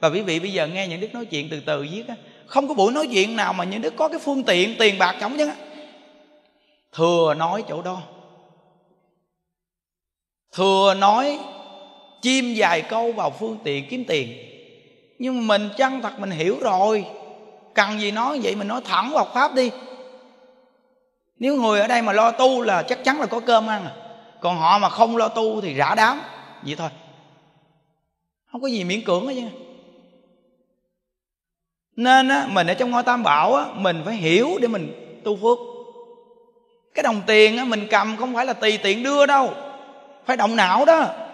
[0.00, 2.14] Và quý vị bây giờ nghe những đức nói chuyện từ từ viết á,
[2.46, 5.16] không có buổi nói chuyện nào mà những đức có cái phương tiện, tiền bạc
[5.20, 5.50] chống chứ
[6.92, 8.02] thừa nói chỗ đó.
[10.52, 11.38] Thừa nói
[12.26, 14.38] chim dài câu vào phương tiện kiếm tiền.
[15.18, 17.04] Nhưng mình chân thật mình hiểu rồi.
[17.74, 19.70] Cần gì nói vậy mình nói thẳng vào pháp đi.
[21.38, 23.92] Nếu người ở đây mà lo tu là chắc chắn là có cơm ăn à.
[24.40, 26.20] Còn họ mà không lo tu thì rã đám.
[26.62, 26.88] Vậy thôi.
[28.52, 29.58] Không có gì miễn cưỡng hết chứ.
[31.96, 35.36] Nên á, mình ở trong ngôi tam bảo á, mình phải hiểu để mình tu
[35.36, 35.58] phước.
[36.94, 39.50] Cái đồng tiền á, mình cầm không phải là tùy tiện đưa đâu.
[40.24, 41.25] Phải động não đó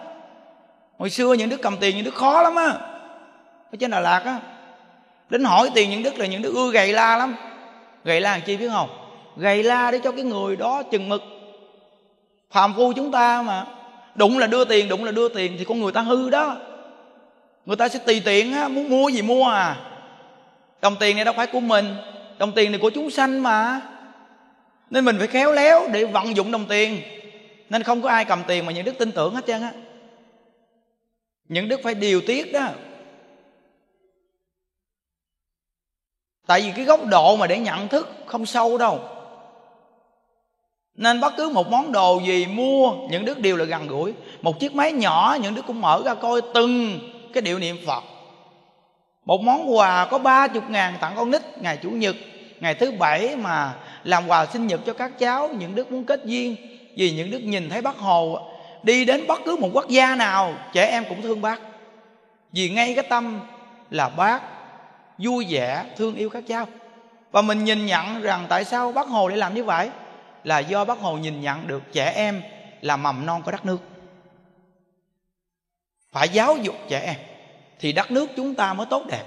[0.97, 2.67] hồi xưa những đứa cầm tiền, những đứa khó lắm á.
[3.71, 4.39] Ở trên đà lạt á.
[5.29, 7.35] Đến hỏi tiền những đức là những đứa ưa gầy la lắm.
[8.03, 8.89] Gầy la làm chi biết không?
[9.37, 11.23] Gầy la để cho cái người đó chừng mực.
[12.51, 13.65] Phàm phu chúng ta mà.
[14.15, 16.57] Đụng là đưa tiền, đụng là đưa tiền thì con người ta hư đó.
[17.65, 19.75] Người ta sẽ tùy tiện á, muốn mua gì mua à.
[20.81, 21.95] Đồng tiền này đâu phải của mình,
[22.37, 23.81] đồng tiền này của chúng sanh mà.
[24.89, 27.01] Nên mình phải khéo léo để vận dụng đồng tiền.
[27.69, 29.71] Nên không có ai cầm tiền mà những đức tin tưởng hết trơn á
[31.53, 32.69] những đức phải điều tiết đó.
[36.47, 38.99] Tại vì cái góc độ mà để nhận thức không sâu đâu.
[40.95, 44.13] Nên bất cứ một món đồ gì mua, những đức đều là gần gũi.
[44.41, 46.99] Một chiếc máy nhỏ, những đức cũng mở ra coi từng
[47.33, 48.03] cái điệu niệm phật.
[49.25, 52.15] Một món quà có ba chục ngàn tặng con nít, ngày chủ nhật,
[52.59, 56.21] ngày thứ bảy mà làm quà sinh nhật cho các cháu, những đức muốn kết
[56.25, 56.55] duyên.
[56.97, 58.39] Vì những đức nhìn thấy bác hồ
[58.83, 61.61] đi đến bất cứ một quốc gia nào, trẻ em cũng thương bác.
[62.51, 63.41] Vì ngay cái tâm
[63.89, 64.41] là bác
[65.17, 66.67] vui vẻ, thương yêu các cháu.
[67.31, 69.89] Và mình nhìn nhận rằng tại sao bác hồ để làm như vậy?
[70.43, 72.41] Là do bác hồ nhìn nhận được trẻ em
[72.81, 73.77] là mầm non của đất nước.
[76.11, 77.15] Phải giáo dục trẻ em
[77.79, 79.23] thì đất nước chúng ta mới tốt đẹp.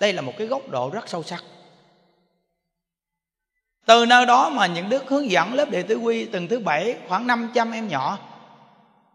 [0.00, 1.44] Đây là một cái góc độ rất sâu sắc.
[3.86, 6.96] Từ nơi đó mà những đức hướng dẫn lớp đệ tử quy từng thứ bảy
[7.08, 8.18] khoảng 500 em nhỏ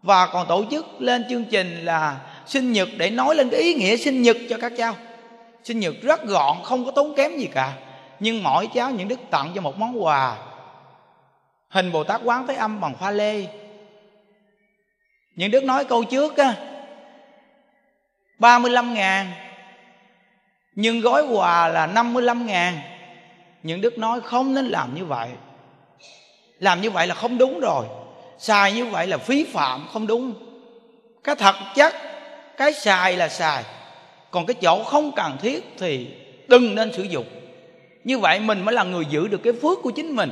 [0.03, 3.73] và còn tổ chức lên chương trình là sinh nhật để nói lên cái ý
[3.73, 4.95] nghĩa sinh nhật cho các cháu.
[5.63, 7.73] Sinh nhật rất gọn, không có tốn kém gì cả.
[8.19, 10.37] Nhưng mỗi cháu những đức tặng cho một món quà.
[11.69, 13.47] Hình bồ tát quán thế âm bằng pha lê.
[15.35, 16.55] Những đức nói câu trước á
[18.39, 19.31] 35 ngàn.
[20.75, 22.79] Nhưng gói quà là 55 ngàn.
[23.63, 25.29] Những đức nói không nên làm như vậy.
[26.59, 27.85] Làm như vậy là không đúng rồi
[28.39, 30.33] xài như vậy là phí phạm, không đúng.
[31.23, 31.93] Cái thật chất
[32.57, 33.63] cái xài là xài
[34.31, 36.07] còn cái chỗ không cần thiết thì
[36.47, 37.25] đừng nên sử dụng.
[38.03, 40.31] Như vậy mình mới là người giữ được cái phước của chính mình.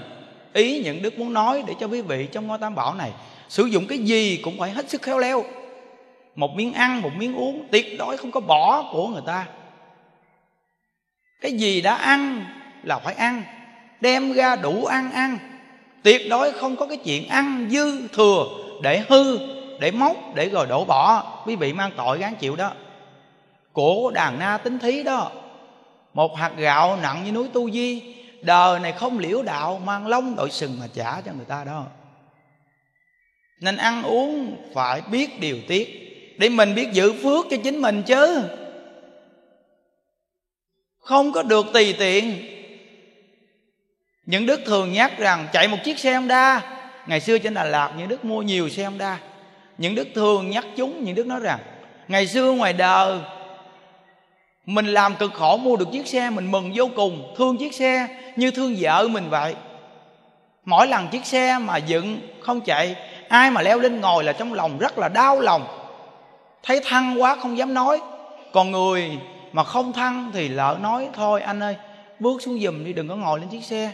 [0.53, 3.11] Ý những đức muốn nói để cho quý vị trong ngôi tam bảo này,
[3.49, 5.43] sử dụng cái gì cũng phải hết sức khéo léo.
[6.35, 9.45] Một miếng ăn, một miếng uống, tuyệt đối không có bỏ của người ta.
[11.41, 12.45] Cái gì đã ăn
[12.83, 13.43] là phải ăn.
[14.01, 15.37] Đem ra đủ ăn ăn
[16.03, 18.45] tuyệt đối không có cái chuyện ăn dư thừa
[18.81, 19.37] để hư,
[19.79, 21.23] để móc, để rồi đổ bỏ.
[21.45, 22.71] Quý vị mang tội gán chịu đó.
[23.73, 25.31] Cổ đàn na tính thí đó.
[26.13, 30.35] Một hạt gạo nặng như núi tu di, đời này không liễu đạo, mang lông
[30.35, 31.85] đội sừng mà trả cho người ta đó.
[33.61, 35.97] Nên ăn uống phải biết điều tiết,
[36.37, 38.41] để mình biết giữ phước cho chính mình chứ.
[40.99, 42.47] Không có được tùy tiện
[44.25, 46.62] những đức thường nhắc rằng, chạy một chiếc xe honda.
[47.07, 49.19] Ngày xưa trên đà lạt, những đức mua nhiều xe honda.
[49.77, 51.60] Những đức thường nhắc chúng, những đức nói rằng,
[52.07, 53.19] ngày xưa ngoài đời,
[54.65, 58.07] mình làm cực khổ mua được chiếc xe, mình mừng vô cùng, thương chiếc xe
[58.36, 59.55] như thương vợ mình vậy.
[60.65, 62.95] Mỗi lần chiếc xe mà dựng không chạy,
[63.27, 65.67] ai mà leo lên ngồi là trong lòng rất là đau lòng.
[66.63, 68.01] Thấy thăng quá không dám nói.
[68.53, 69.10] Còn người
[69.51, 71.75] mà không thăng thì lỡ nói, thôi anh ơi,
[72.19, 73.91] bước xuống giùm đi, đừng có ngồi lên chiếc xe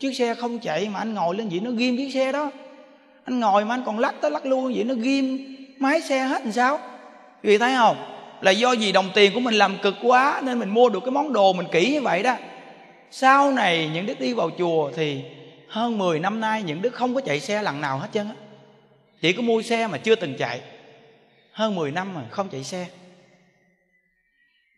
[0.00, 2.50] chiếc xe không chạy mà anh ngồi lên vậy nó ghim chiếc xe đó.
[3.24, 6.42] Anh ngồi mà anh còn lắc tới lắc luôn vậy nó ghim máy xe hết
[6.42, 6.80] làm sao?
[7.42, 7.96] Vì thấy không?
[8.40, 11.10] Là do gì đồng tiền của mình làm cực quá nên mình mua được cái
[11.10, 12.36] món đồ mình kỹ như vậy đó.
[13.10, 15.22] Sau này những đức đi vào chùa thì
[15.68, 18.34] hơn 10 năm nay những đức không có chạy xe lần nào hết trơn á.
[19.20, 20.60] Chỉ có mua xe mà chưa từng chạy.
[21.52, 22.86] Hơn 10 năm mà không chạy xe.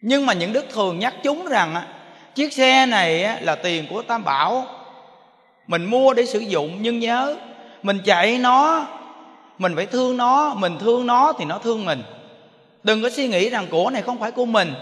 [0.00, 1.86] Nhưng mà những đức thường nhắc chúng rằng á,
[2.34, 4.66] chiếc xe này là tiền của tam bảo
[5.66, 7.36] mình mua để sử dụng, nhưng nhớ,
[7.82, 8.86] mình chạy nó,
[9.58, 12.02] mình phải thương nó, mình thương nó thì nó thương mình.
[12.82, 14.72] Đừng có suy nghĩ rằng của này không phải của mình.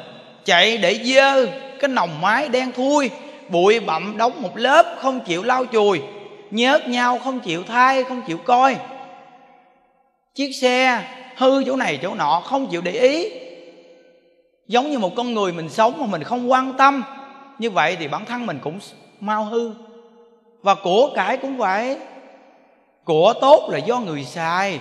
[0.45, 1.47] Chạy để dơ,
[1.81, 3.11] cái nòng máy đen thui,
[3.49, 6.01] bụi bặm đóng một lớp, không chịu lau chùi,
[6.51, 8.77] nhớt nhau, không chịu thay, không chịu coi.
[10.35, 11.05] Chiếc xe
[11.37, 13.31] hư chỗ này chỗ nọ, không chịu để ý.
[14.69, 17.03] Giống như một con người mình sống mà mình không quan tâm,
[17.59, 18.79] như vậy thì bản thân mình cũng
[19.21, 19.71] mau hư
[20.63, 21.97] và của cải cũng vậy.
[23.05, 24.81] Của tốt là do người xài.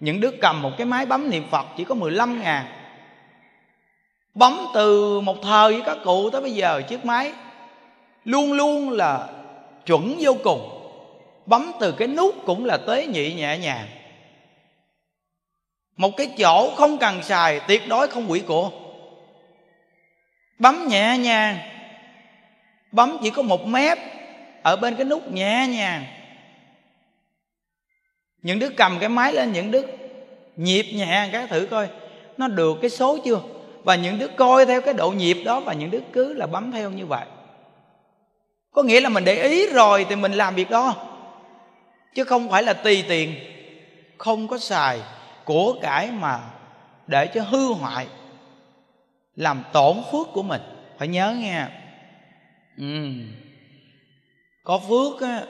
[0.00, 2.66] Những đứa cầm một cái máy bấm niệm phật chỉ có 15 ngàn.
[4.34, 7.32] Bấm từ một thời với các cụ tới bây giờ, chiếc máy
[8.24, 9.28] luôn luôn là
[9.86, 10.76] chuẩn vô cùng.
[11.46, 13.86] Bấm từ cái nút cũng là tế nhị nhẹ nhàng.
[15.96, 18.70] Một cái chỗ không cần xài, tuyệt đối không quỷ của.
[20.58, 21.58] Bấm nhẹ nhàng.
[22.92, 23.98] Bấm chỉ có một mép
[24.62, 26.04] ở bên cái nút nhẹ nhàng.
[28.42, 29.82] Những đứa cầm cái máy lên, những đứa
[30.56, 31.88] nhịp nhẹ các thử coi,
[32.36, 33.40] nó được cái số chưa?
[33.84, 36.72] Và những đứa coi theo cái độ nhịp đó và những đứa cứ là bấm
[36.72, 37.26] theo như vậy.
[38.72, 40.94] Có nghĩa là mình để ý rồi thì mình làm việc đó.
[42.14, 43.34] Chứ không phải là tùy tiền
[44.18, 45.00] không có xài,
[45.44, 46.40] của cải mà
[47.06, 48.06] để cho hư hoại,
[49.36, 50.60] làm tổn phước của mình.
[50.98, 51.66] Phải nhớ nghe.
[52.78, 53.10] Ừ
[54.64, 55.46] có phước á,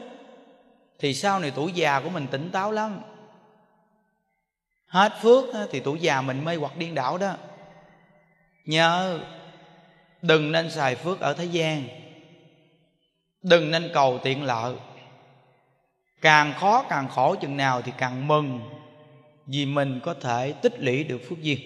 [0.99, 3.01] thì sau này tuổi già của mình tỉnh táo lắm.
[4.87, 7.35] Hết phước á, thì tuổi già mình mê hoặc điên đảo đó.
[8.65, 9.19] Nhớ
[10.23, 11.85] đừng nên xài phước ở thế gian.
[13.43, 14.75] Đừng nên cầu tiện lợi.
[16.21, 18.61] Càng khó càng khổ chừng nào thì càng mừng
[19.47, 21.59] vì mình có thể tích lũy được phước duyên.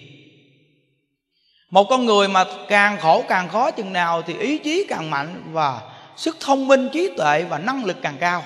[1.69, 5.43] Một con người mà càng khổ càng khó chừng nào thì ý chí càng mạnh
[5.51, 8.43] và sức thông minh, trí tuệ và năng lực càng cao.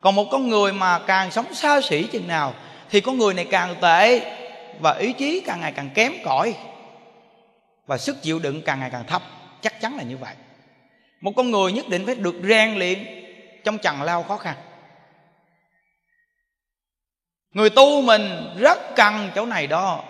[0.00, 2.54] Còn một con người mà càng sống xa xỉ chừng nào,
[2.90, 4.20] thì con người này càng tệ
[4.80, 6.54] và ý chí càng ngày càng kém cỏi
[7.86, 9.22] và sức chịu đựng càng ngày càng thấp.
[9.60, 10.34] Chắc chắn là như vậy.
[11.20, 13.06] Một con người nhất định phải được rèn luyện
[13.64, 14.56] trong trần lao khó khăn.
[17.52, 20.04] Người tu mình rất cần chỗ này đó.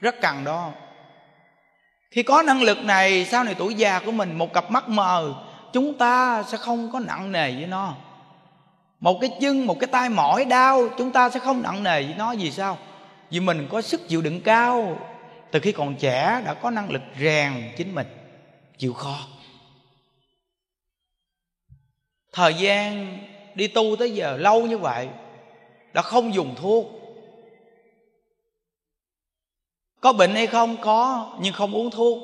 [0.00, 0.72] Rất cần đó
[2.10, 5.34] khi có năng lực này, sau này tuổi già của mình, một cặp mắt mờ,
[5.72, 7.94] chúng ta sẽ không có nặng nề với nó.
[9.00, 12.14] Một cái chân, một cái tay mỏi đau, chúng ta sẽ không nặng nề với
[12.18, 12.34] nó.
[12.38, 12.78] Vì sao?
[13.30, 14.98] Vì mình có sức chịu đựng cao.
[15.50, 18.06] Từ khi còn trẻ, đã có năng lực rèn chính mình,
[18.78, 19.18] chịu khó.
[22.32, 23.18] Thời gian
[23.54, 25.08] đi tu tới giờ lâu như vậy
[25.92, 26.97] đã không dùng thuốc
[30.00, 30.76] có bệnh hay không?
[30.76, 32.18] Có, nhưng không uống thuốc.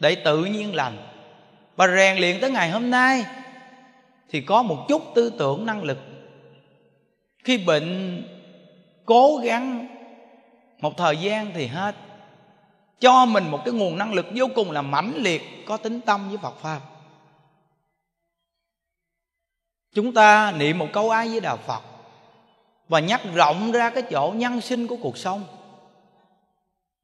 [0.00, 0.96] Để tự nhiên lành.
[1.76, 3.24] Và rèn luyện tới ngày hôm nay,
[4.28, 5.98] thì có một chút tư tưởng năng lực.
[7.44, 8.22] Khi bệnh
[9.04, 9.86] cố gắng
[10.80, 11.94] một thời gian thì hết.
[13.00, 16.28] Cho mình một cái nguồn năng lực vô cùng là mãnh liệt, có tính tâm
[16.28, 16.80] với phật pháp.
[19.94, 21.82] Chúng ta niệm một câu ai với đạo phật
[22.88, 25.44] và nhắc rộng ra cái chỗ nhân sinh của cuộc sống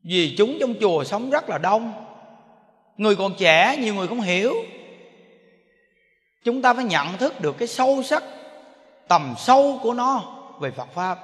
[0.05, 1.93] vì chúng trong chùa sống rất là đông.
[2.97, 4.55] Người còn trẻ, nhiều người không hiểu.
[6.45, 8.23] Chúng ta phải nhận thức được cái sâu sắc,
[9.09, 11.19] tầm sâu của nó về phật pháp.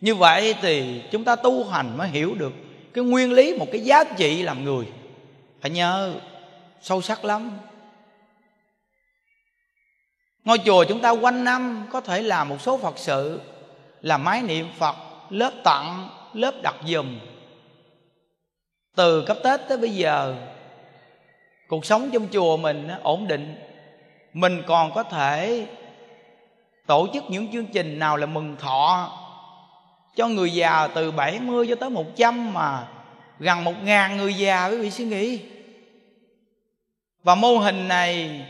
[0.00, 2.52] Như vậy thì chúng ta tu hành mới hiểu được
[2.94, 4.86] cái nguyên lý một cái giá trị làm người.
[5.60, 6.14] Phải nhớ,
[6.82, 7.58] sâu sắc lắm.
[10.44, 13.40] Ngôi chùa chúng ta quanh năm có thể làm một số phật sự,
[14.02, 14.96] là máy niệm phật
[15.30, 17.18] lớp tặng lớp đặt dùm
[18.96, 20.34] từ cấp tết tới bây giờ,
[21.68, 23.54] cuộc sống trong chùa mình ổn định.
[24.32, 25.66] Mình còn có thể
[26.86, 29.12] tổ chức những chương trình nào là mừng thọ
[30.16, 32.88] cho người già từ 70 cho tới 100 mà
[33.38, 35.40] gần một ngàn người già, quý vị suy nghĩ.
[37.22, 38.40] Và mô hình này,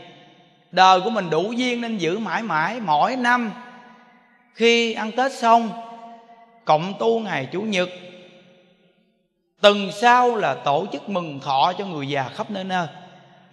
[0.71, 3.51] đời của mình đủ duyên nên giữ mãi mãi mỗi năm.
[4.53, 5.69] Khi ăn tết xong
[6.65, 7.89] cộng tu ngày chủ nhật.
[9.61, 12.87] Tuần sau là tổ chức mừng thọ cho người già khắp nơi nơi.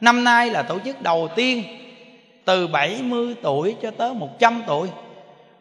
[0.01, 1.65] Năm nay là tổ chức đầu tiên,
[2.45, 4.89] từ 70 tuổi cho tới 100 tuổi.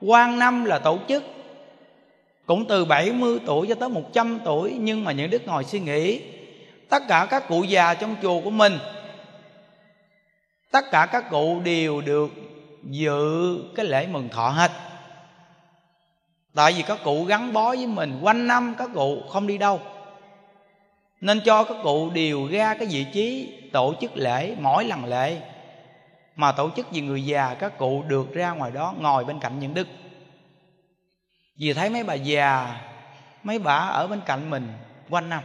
[0.02, 1.24] Quan năm là tổ chức,
[2.46, 6.22] cũng từ 70 tuổi cho tới 100 tuổi, nhưng mà những đức ngồi suy nghĩ,
[6.90, 8.78] tất cả các cụ già trong chùa của mình,
[10.72, 12.30] tất cả các cụ đều được
[12.84, 14.72] dự cái lễ mừng thọ hết
[16.56, 19.82] tại vì các cụ gắn bó với mình, quanh năm các cụ không đi đâu.
[21.22, 25.38] Nên cho các cụ điều ra cái vị trí tổ chức lễ, mỗi lần lễ
[26.36, 29.60] mà tổ chức vì người già, các cụ được ra ngoài đó ngồi bên cạnh
[29.60, 29.88] những đức.
[31.60, 32.82] Vì thấy mấy bà già,
[33.44, 34.68] mấy bà ở bên cạnh mình
[35.10, 35.44] quanh năm.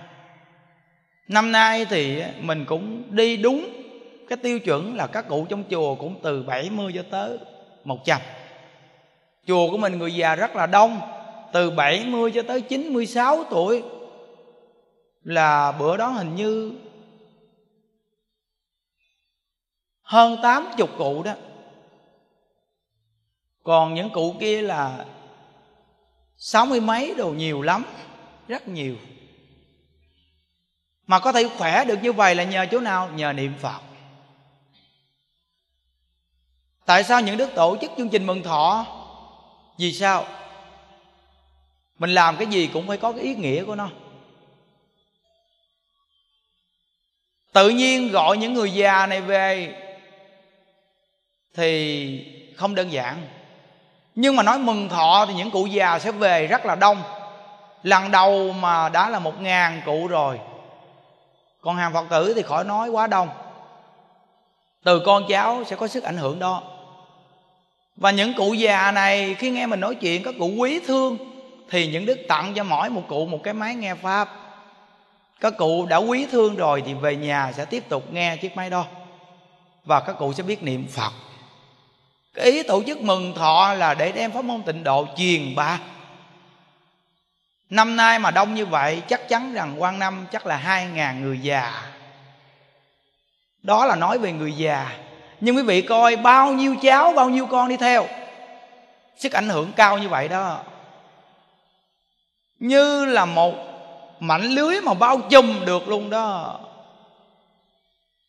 [1.28, 3.68] Năm nay thì mình cũng đi đúng
[4.28, 7.38] cái tiêu chuẩn là các cụ trong chùa cũng từ 70 cho tới
[7.84, 8.20] 100
[9.46, 11.00] chùa của mình người già rất là đông,
[11.52, 13.82] từ 70 cho tới 96 tuổi.
[15.22, 16.72] Là bữa đó hình như
[20.02, 21.34] hơn tám chục cụ đó.
[23.62, 25.04] Còn những cụ kia là
[26.36, 27.84] sáu mươi mấy đồ nhiều lắm,
[28.48, 28.96] rất nhiều.
[31.06, 33.08] Mà có thể khỏe được như vậy là nhờ chỗ nào?
[33.08, 33.80] Nhờ niệm phật.
[36.86, 38.86] Tại sao những đức tổ chức chương trình mừng thọ
[39.78, 40.24] vì sao?
[41.98, 43.88] Mình làm cái gì cũng phải có cái ý nghĩa của nó.
[47.52, 49.74] Tự nhiên gọi những người già này về
[51.54, 53.26] thì không đơn giản.
[54.14, 57.02] Nhưng mà nói mừng thọ thì những cụ già sẽ về rất là đông.
[57.82, 60.40] Lần đầu mà đã là một ngàn cụ rồi.
[61.60, 63.28] Còn hàng phật tử thì khỏi nói quá đông.
[64.84, 66.62] Từ con cháu sẽ có sức ảnh hưởng đó
[67.96, 71.18] và những cụ già này, khi nghe mình nói chuyện, có cụ quý thương,
[71.70, 74.28] thì những đức tặng cho mỗi một cụ một cái máy nghe pháp.
[75.40, 78.70] Các cụ đã quý thương rồi thì về nhà sẽ tiếp tục nghe chiếc máy
[78.70, 78.84] đó.
[79.84, 81.12] Và các cụ sẽ biết niệm phật.
[82.34, 85.78] Cái ý tổ chức mừng thọ là để đem pháp môn tịnh độ truyền bá.
[87.70, 91.22] Năm nay mà đông như vậy, chắc chắn rằng quan năm chắc là hai ngàn
[91.22, 91.82] người già.
[93.62, 94.90] Đó là nói về người già
[95.40, 98.06] nhưng quý vị coi bao nhiêu cháu, bao nhiêu con đi theo,
[99.16, 100.58] sức ảnh hưởng cao như vậy đó.
[102.58, 103.54] Như là một
[104.20, 106.60] mảnh lưới mà bao trùm được luôn đó.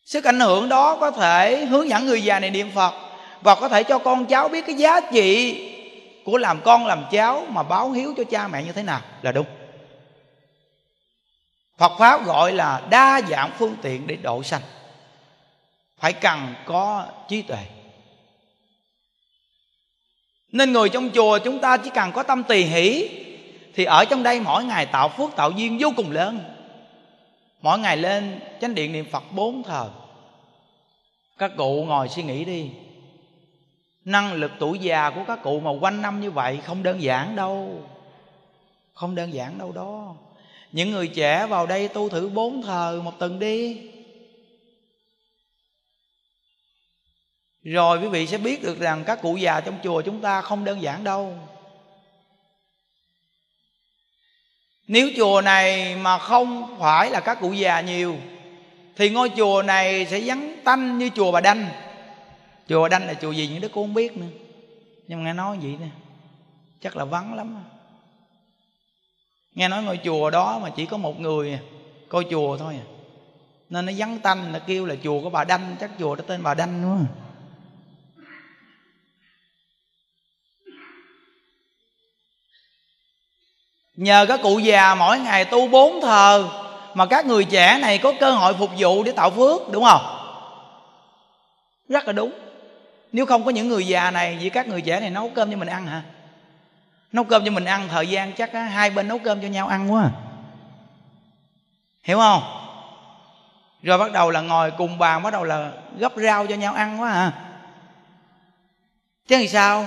[0.04, 2.94] Sức ảnh hưởng đó có thể hướng dẫn người già này niệm phật
[3.42, 5.64] và có thể cho con cháu biết cái giá trị
[6.24, 9.32] của làm con làm cháu mà báo hiếu cho cha mẹ như thế nào là
[9.32, 9.46] đúng.
[11.78, 14.60] Phật pháp gọi là đa dạng phương tiện để độ sanh
[15.98, 17.66] phải cần có trí tuệ.
[20.52, 23.08] Nên người trong chùa chúng ta chỉ cần có tâm tỳ hỷ,
[23.74, 26.40] thì ở trong đây mỗi ngày tạo phước, tạo duyên vô cùng lớn.
[27.60, 29.90] Mỗi ngày lên chánh điện niệm phật bốn thờ
[31.38, 32.70] các cụ ngồi suy nghĩ đi.
[34.04, 37.36] Năng lực tuổi già của các cụ mà quanh năm như vậy không đơn giản
[37.36, 37.82] đâu.
[38.94, 40.14] Không đơn giản đâu đó.
[40.72, 43.80] Những người trẻ vào đây tu thử bốn thờ một tuần đi.
[47.72, 50.64] Rồi quý vị sẽ biết được rằng các cụ già trong chùa chúng ta không
[50.64, 51.38] đơn giản đâu.
[54.86, 58.16] Nếu chùa này mà không phải là các cụ già nhiều,
[58.96, 61.68] thì ngôi chùa này sẽ vắng tanh như chùa bà đanh.
[62.68, 64.26] Chùa bà đanh là chùa gì những đứa cô không biết nữa.
[65.06, 65.88] Nhưng mà nghe nói vậy nè,
[66.80, 67.64] chắc là vắng lắm
[69.58, 71.58] nghe nói ngôi chùa đó mà chỉ có một người à,
[72.08, 72.86] coi chùa thôi à.
[73.70, 76.42] Nên nó vắng tanh, nó kêu là chùa của bà đanh, chắc chùa đó tên
[76.42, 77.27] bà đanh đúng không?
[83.98, 86.48] Nhờ các cụ già mỗi ngày tu bốn thờ
[86.94, 90.02] mà các người trẻ này có cơ hội phục vụ để tạo phước đúng không?
[91.88, 92.32] Rất là đúng.
[93.12, 95.56] Nếu không có những người già này vì các người trẻ này nấu cơm cho
[95.56, 96.02] mình ăn hả?
[97.12, 99.66] Nấu cơm cho mình ăn thời gian chắc á, hai bên nấu cơm cho nhau
[99.66, 100.10] ăn quá.
[102.04, 102.42] Hiểu không?
[103.82, 107.00] Rồi bắt đầu là ngồi cùng bàn bắt đầu là gấp rau cho nhau ăn
[107.00, 107.32] quá à
[109.28, 109.86] chứ làm sao?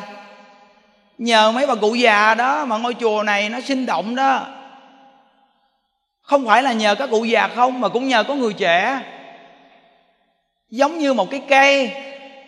[1.21, 4.47] Nhờ mấy bà cụ già đó mà ngôi chùa này nó sinh động đó.
[6.21, 9.01] Không phải là nhờ các cụ già không, mà cũng nhờ có người trẻ.
[10.69, 11.91] Giống như một cái cây,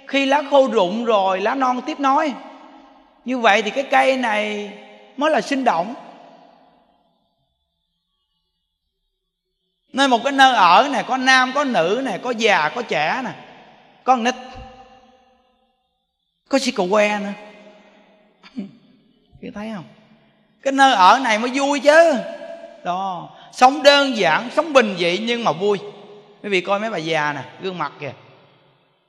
[0.08, 2.34] khi lá khô rụng rồi lá non tiếp nối.
[3.26, 4.72] Như vậy thì cái cây này
[5.18, 5.94] mới là sinh động.
[9.94, 13.22] Nơi một cái nơi ở này, có nam, có nữ này, có già, có trẻ
[13.24, 13.32] nè,
[14.04, 14.36] có nít,
[16.50, 17.53] có sĩ cầu que nữa
[19.44, 19.84] chị thấy không?
[20.62, 22.14] Cái nơi ở này mới vui chứ.
[22.84, 25.80] Đó, sống đơn giản, sống bình dị nhưng mà vui.
[26.44, 28.14] Quý vị coi mấy bà già nè, gương mặt kìa.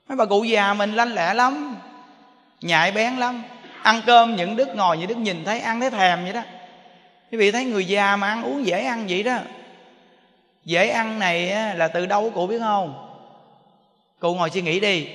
[0.07, 1.75] Mấy bà cụ già mình lanh lẹ lắm,
[2.61, 3.43] nhạy bén lắm.
[3.81, 6.41] Ăn cơm những đức ngồi, những đức nhìn thấy, ăn thấy thèm vậy đó.
[7.31, 9.37] Quý vị thấy người già mà ăn uống dễ ăn vậy đó.
[10.65, 13.17] Dễ ăn này là từ đâu cụ biết không?
[14.19, 15.07] Cụ ngồi suy nghĩ đi.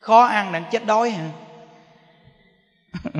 [0.00, 1.28] Khó ăn đặng chết đói hả?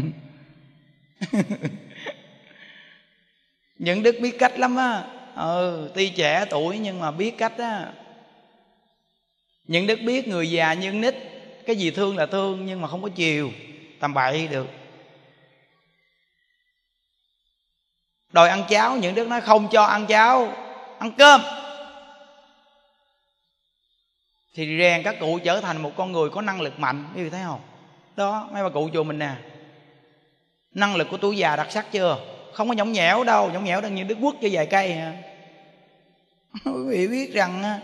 [3.79, 5.05] những đức biết cách lắm á.
[5.37, 7.93] Ừ tuy trẻ tuổi nhưng mà biết cách á.
[9.64, 11.14] Những đức biết người già như nít,
[11.66, 13.51] cái gì thương là thương nhưng mà không có chiều,
[14.01, 14.66] tầm bậy được.
[18.33, 20.53] Đòi ăn cháo, những đức nói không cho ăn cháo,
[20.99, 21.41] ăn cơm.
[24.55, 27.31] Thì rèn các cụ trở thành một con người có năng lực mạnh, quý vị
[27.31, 27.61] thấy không?
[28.16, 29.35] Đó, mấy bà cụ chùa mình nè
[30.75, 32.18] năng lực của tuổi già đặc sắc chưa?
[32.53, 35.12] Không có nhõng nhẽo đâu, nhõng nhẽo đang như đức quốc cho vài cây hả?
[36.64, 37.81] Quý vị biết rằng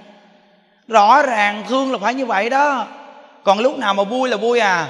[0.89, 2.87] rõ ràng thương là phải như vậy đó.
[3.45, 4.89] Còn lúc nào mà vui là vui à.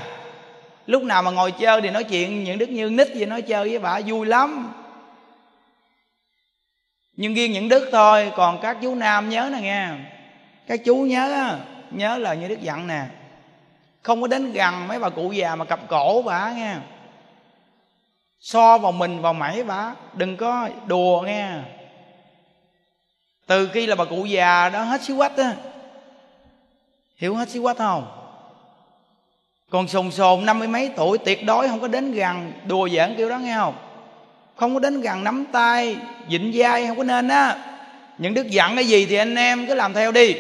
[0.87, 3.69] Lúc nào mà ngồi chơi thì nói chuyện những đức như nít gì nói chơi
[3.69, 4.73] với bà vui lắm.
[7.17, 9.89] Nhưng riêng những đức thôi, còn các chú nam nhớ nè nghe.
[10.67, 11.57] Các chú nhớ
[11.91, 13.05] nhớ là như đức dặn nè.
[14.03, 16.77] Không có đến gần mấy bà cụ già mà cặp cổ bà nghe
[18.41, 21.53] so vào mình vào mảy bà, đừng có đùa nghe.
[23.47, 25.55] Từ khi là bà cụ già đó hết xíu quách á.
[27.17, 28.07] Hiểu hết xíu quách không?
[29.71, 33.15] Còn sồn sồn năm mươi mấy tuổi, tuyệt đối không có đến gần đùa giỡn
[33.17, 33.75] kiểu đó nghe không?
[34.57, 35.97] Không có đến gần nắm tay
[36.31, 37.57] dịnh dai không có nên á.
[38.19, 40.35] Những đức dặn cái gì thì anh em cứ làm theo đi.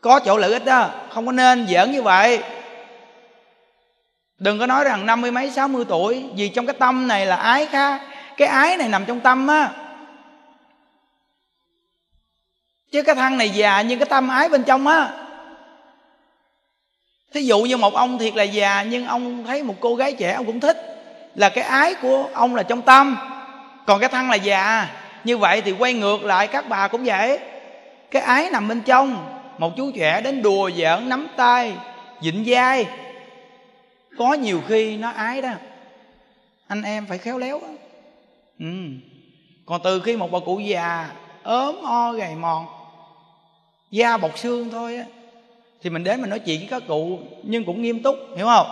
[0.00, 2.42] Có chỗ lợi ích đó không có nên giỡn như vậy
[4.44, 7.26] đừng có nói rằng năm mươi mấy sáu mươi tuổi vì trong cái tâm này
[7.26, 7.98] là ái kha,
[8.36, 9.70] cái ái này nằm trong tâm á.
[12.92, 15.08] Chứ cái thân này già nhưng cái tâm ái bên trong á.
[17.32, 20.32] Thí dụ như một ông thiệt là già nhưng ông thấy một cô gái trẻ
[20.32, 20.76] ông cũng thích.
[21.34, 23.16] Là cái ái của ông là trong tâm.
[23.86, 24.88] Còn cái thân là già
[25.24, 27.38] như vậy thì quay ngược lại các bà cũng vậy.
[28.10, 29.40] Cái ái nằm bên trong.
[29.58, 31.72] Một chú trẻ đến đùa giỡn nắm tay
[32.20, 32.86] dịnh dai
[34.18, 35.52] có nhiều khi nó ái đó
[36.66, 37.68] anh em phải khéo léo đó.
[38.58, 38.66] Ừ.
[39.66, 41.12] còn từ khi một bà cụ già
[41.42, 42.66] ốm o gầy mòn,
[43.90, 45.04] da bọc xương thôi á,
[45.82, 48.66] thì mình đến mình nói chuyện với các cụ nhưng cũng nghiêm túc, hiểu không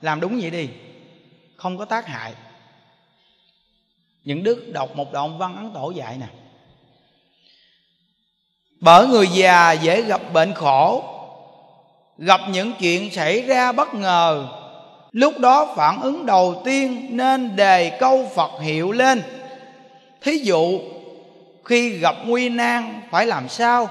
[0.00, 0.68] làm đúng vậy đi,
[1.56, 2.34] không có tác hại
[4.24, 6.26] những đức đọc một đoạn văn ấn tổ dạy nè
[8.80, 11.13] bởi người già dễ gặp bệnh khổ
[12.18, 14.48] gặp những chuyện xảy ra bất ngờ.
[15.12, 19.22] Lúc đó phản ứng đầu tiên nên đề câu phật hiệu lên.
[20.22, 20.80] Thí dụ,
[21.64, 23.88] khi gặp nguy nan, phải làm sao?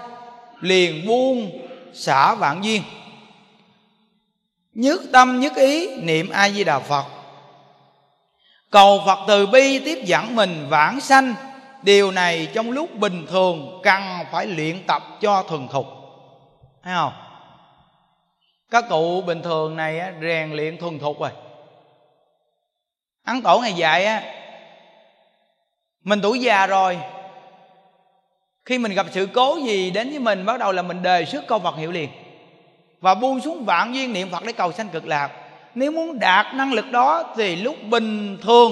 [0.62, 1.52] Liền buông,
[1.94, 2.82] xả vạn duyên.
[4.74, 7.06] Nhất tâm nhất ý, niệm a di đà phật.
[8.72, 11.36] Cầu phật từ bi tiếp dẫn mình vãng sanh.
[11.84, 14.02] Điều này trong lúc bình thường cần
[14.32, 15.86] phải luyện tập cho thuần thục.
[16.84, 17.23] Thấy không?
[18.74, 21.30] Các cụ bình thường này á, rèn luyện thuần thục rồi.
[23.24, 24.24] Ăn tổ ngày dạy á
[26.04, 26.98] mình tuổi già rồi
[28.66, 31.48] khi mình gặp sự cố gì đến với mình bắt đầu là mình đề xuất
[31.48, 32.10] câu phật hiệu liền
[33.02, 35.32] và buông xuống vạn duyên niệm phật để cầu sanh cực lạc.
[35.76, 38.72] Nếu muốn đạt năng lực đó thì lúc bình thường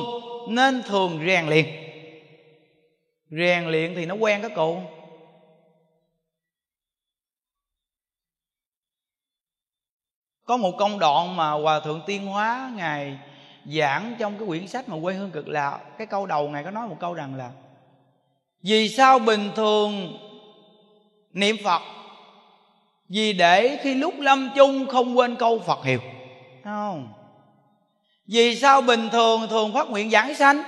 [0.50, 1.66] nên thường rèn luyện.
[3.32, 4.78] Rèn luyện thì nó quen các cụ.
[10.46, 13.20] Có một công đoạn mà hòa thượng tiên hóa ngài
[13.66, 16.72] giảng trong cái quyển sách mà quê hương cực lạc, cái câu đầu ngài có
[16.72, 17.52] nói một câu rằng là,
[18.64, 20.18] vì sao bình thường
[21.34, 21.82] niệm phật?
[23.10, 26.00] Vì để khi lúc lâm chung không quên câu phật hiệu.
[26.64, 27.14] Không?
[28.28, 30.64] Vì sao bình thường thường phát nguyện giảng sanh?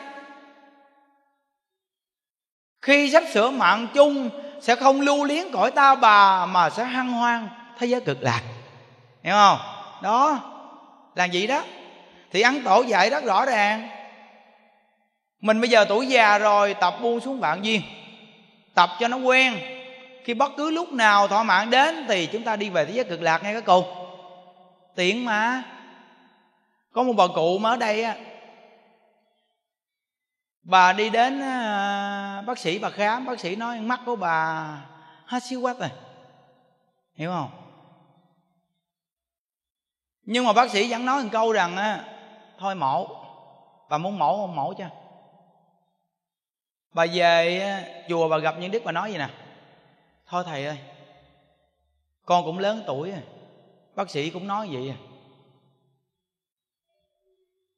[2.82, 4.30] Khi sắp sửa mạng chung
[4.62, 7.48] sẽ không lưu liếng cõi ta bà mà sẽ hăng hoang
[7.80, 8.42] thế giới cực lạc
[9.24, 9.60] hiểu không?
[10.02, 10.40] Đó,
[11.16, 11.64] là gì đó.
[12.32, 13.90] Thì ăn tổ dạy rất rõ ràng.
[15.42, 17.82] Mình bây giờ tuổi già rồi, tập buông xuống vạn duyên.
[18.74, 19.54] Tập cho nó quen.
[20.24, 23.06] Khi bất cứ lúc nào thọ mạng đến thì chúng ta đi về thế giới
[23.06, 23.84] cực lạc nghe các cụ
[24.96, 25.64] tiện mà.
[26.94, 28.16] Có một bà cụ mà ở đây á.
[30.64, 33.26] Bà đi đến à, bác sĩ, bà khám.
[33.26, 34.68] Bác sĩ nói, mắt của bà
[35.26, 35.90] hết xíu quách rồi.
[37.16, 37.63] Hiểu không?
[40.26, 42.06] Nhưng mà bác sĩ vẫn nói một câu rằng á,
[42.60, 43.08] thôi mổ.
[43.90, 44.56] Bà muốn mổ không?
[44.56, 44.86] Mổ cho
[46.94, 49.30] bà về chùa bà gặp những đức bà nói gì nè.
[50.28, 50.78] Thôi thầy ơi,
[52.26, 53.22] con cũng lớn tuổi rồi,
[53.96, 54.98] bác sĩ cũng nói vậy à.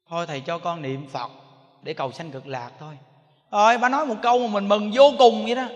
[0.09, 1.31] Thôi thầy cho con niệm phật
[1.83, 2.97] để cầu sanh cực lạc thôi.
[3.49, 5.67] Ơi, bà nói một câu mà mình mừng vô cùng vậy đó.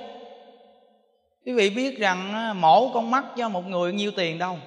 [1.46, 4.58] Quý vị biết rằng mổ con mắt cho một người nhiêu tiền đâu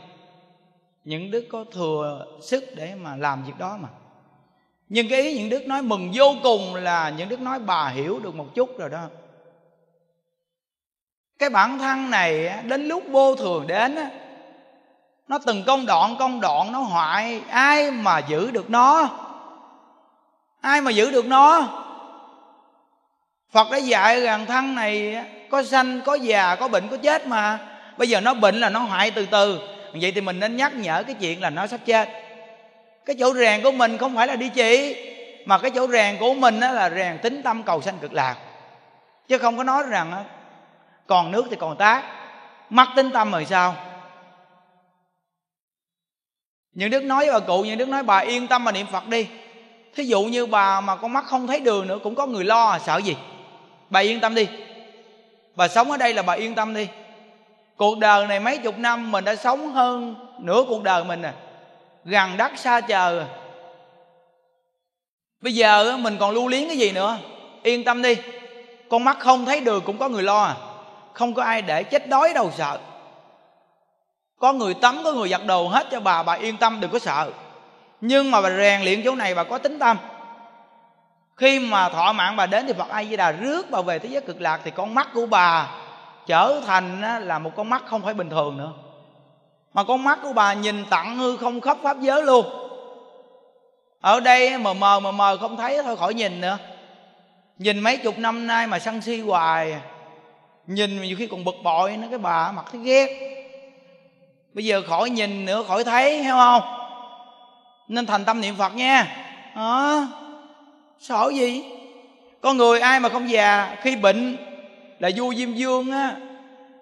[1.04, 3.88] những đức có thừa sức để mà làm việc đó mà.
[4.88, 8.18] Nhưng cái ý những đức nói mừng vô cùng là những đức nói bà hiểu
[8.18, 9.02] được một chút rồi đó.
[11.38, 13.96] Cái bản thân này đến lúc vô thường đến
[15.28, 17.40] nó từng công đoạn công đoạn, nó hoại.
[17.50, 19.08] Ai mà giữ được nó?
[20.60, 21.68] Ai mà giữ được nó?
[23.52, 27.58] Phật đã dạy rằng thân này có sanh, có già, có bệnh, có chết mà.
[27.96, 29.58] Bây giờ nó bệnh là nó hoại từ từ
[30.00, 32.08] vậy thì mình nên nhắc nhở cái chuyện là nó sắp chết.
[33.04, 34.96] Cái chỗ rèn của mình không phải là đi chỉ
[35.44, 38.36] mà cái chỗ rèn của mình đó là rèn tính tâm cầu sanh cực lạc.
[39.28, 40.24] Chứ không có nói rằng
[41.06, 42.02] còn nước thì còn tác
[42.70, 43.74] mất tính tâm rồi sao?
[46.72, 49.08] Những đức nói với bà cụ những đức nói bà yên tâm mà niệm phật
[49.08, 49.26] đi.
[49.94, 52.70] Thí dụ như bà mà con mắt không thấy đường nữa cũng có người lo
[52.70, 53.16] à, sợ gì?
[53.90, 54.48] Bà yên tâm đi.
[55.54, 56.88] Bà sống ở đây là bà yên tâm đi
[57.82, 61.32] cuộc đời này mấy chục năm mình đã sống hơn nửa cuộc đời mình à.
[62.04, 63.24] Gần đất xa chờ.
[65.40, 67.18] Bây giờ mình còn lưu liếng cái gì nữa?
[67.62, 68.16] Yên tâm đi.
[68.90, 70.56] Con mắt không thấy đường cũng có người lo à.
[71.12, 72.78] Không có ai để chết đói đâu sợ.
[74.38, 76.98] Có người tắm, có người giặt đồ hết cho bà bà yên tâm, đừng có
[76.98, 77.30] sợ.
[78.00, 79.96] Nhưng mà bà rèn luyện chỗ này, bà có tính tâm.
[81.36, 84.08] Khi mà thọ mạng bà đến thì phật a di đà rước bà về thế
[84.08, 85.68] giới cực lạc thì con mắt của bà
[86.26, 88.72] trở thành là một con mắt không phải bình thường nữa.
[89.74, 92.46] Mà con mắt của bà nhìn tặng hư không khắp pháp giới luôn.
[94.00, 96.58] Ở đây mờ mờ mờ mờ không thấy thôi khỏi nhìn nữa.
[97.58, 99.74] Nhìn mấy chục năm nay mà sân si hoài.
[100.66, 103.08] Nhìn nhiều khi còn bực bội nó cái bà mặt thấy ghét.
[104.54, 106.62] Bây giờ khỏi nhìn nữa khỏi thấy hiểu không?
[107.88, 109.16] Nên thành tâm niệm phật nha.
[109.54, 110.06] À,
[110.98, 111.64] sợ gì?
[112.40, 114.36] Con người ai mà không già khi bệnh
[115.02, 116.16] là vua diêm dương á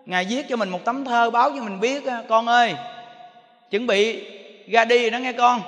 [0.06, 2.74] ngài viết cho mình một tấm thơ báo cho mình biết á, con ơi
[3.70, 4.26] chuẩn bị
[4.68, 5.60] ra đi rồi đó nghe con.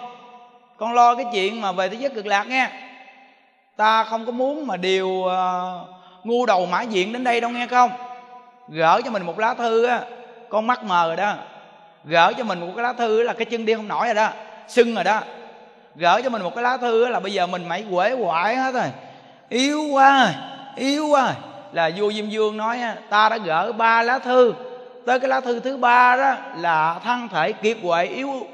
[0.77, 2.69] Con lo cái chuyện mà về thế giới cực lạc nghe.
[3.77, 5.89] Ta không có muốn mà điều uh,
[6.25, 7.91] ngu đầu mã diện đến đây đâu nghe không?
[8.69, 10.01] Gỡ cho mình một lá thư á
[10.49, 11.35] con mắt mờ rồi đó.
[12.05, 14.29] Gỡ cho mình một cái lá thư là cái chân đi không nổi rồi đó
[14.69, 15.21] sưng rồi đó.
[15.95, 18.75] Gỡ cho mình một cái lá thư là bây giờ mình mày quể quải hết
[18.75, 18.91] rồi.
[19.49, 20.33] Yếu quá rồi
[20.77, 24.55] yếu quá rồi là vua diêm dương nói ta đã gỡ ba lá thư.
[25.07, 28.47] Tới cái lá thư thứ ba đó là thân thể kiệt quệ, yếu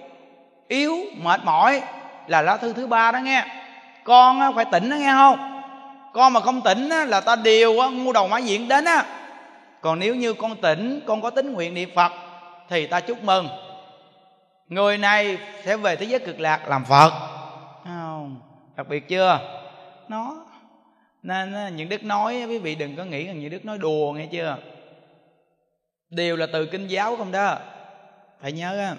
[0.68, 1.82] yếu, mệt mỏi.
[2.26, 3.44] Là lá thư thứ ba đó nghe.
[4.04, 5.62] Con phải tỉnh đó nghe không?
[6.12, 9.04] Con mà không tỉnh là ta điều ngu đầu mã diện đến á.
[9.80, 12.12] Còn nếu như con tỉnh, con có tính nguyện niệm phật,
[12.68, 13.48] thì ta chúc mừng.
[14.68, 17.12] Người này sẽ về thế giới cực lạc làm phật.
[17.84, 18.40] Không?
[18.76, 19.38] Đặc biệt chưa?
[20.08, 20.36] Nó
[21.28, 24.26] nên những đức nói quý vị đừng có nghĩ rằng những đức nói đùa, nghe
[24.26, 24.56] chưa?
[26.10, 27.58] Đều là từ kinh giáo không đó.
[28.42, 28.96] Phải nhớ á,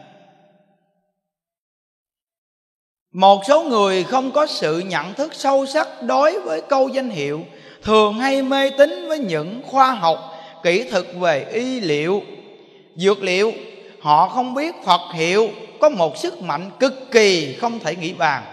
[3.13, 7.45] một số người không có sự nhận thức sâu sắc đối với câu danh hiệu,
[7.84, 10.19] thường hay mê tín với những khoa học,
[10.63, 12.21] kỹ thuật về y liệu,
[12.95, 13.53] dược liệu.
[14.01, 15.49] Họ không biết phật hiệu,
[15.80, 18.43] có một sức mạnh cực kỳ không thể nghĩ bàn.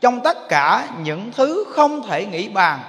[0.00, 2.80] Trong tất cả những thứ không thể nghĩ bàn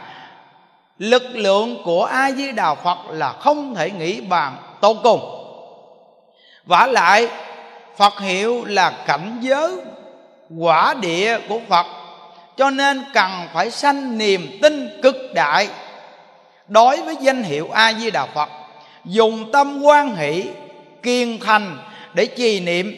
[1.00, 5.44] lực lượng của a di đà phật là không thể nghĩ bàn tột cùng
[6.66, 7.28] vả lại,
[7.98, 9.72] phật hiệu là cảnh giới,
[10.58, 11.86] quả địa của phật,
[12.58, 15.68] cho nên cần phải sanh niềm tin cực đại.
[16.68, 18.50] Đối với danh hiệu a di đà phật,
[19.06, 20.44] dùng tâm quan hỷ,
[21.04, 21.78] kiên thành
[22.14, 22.96] để trì niệm.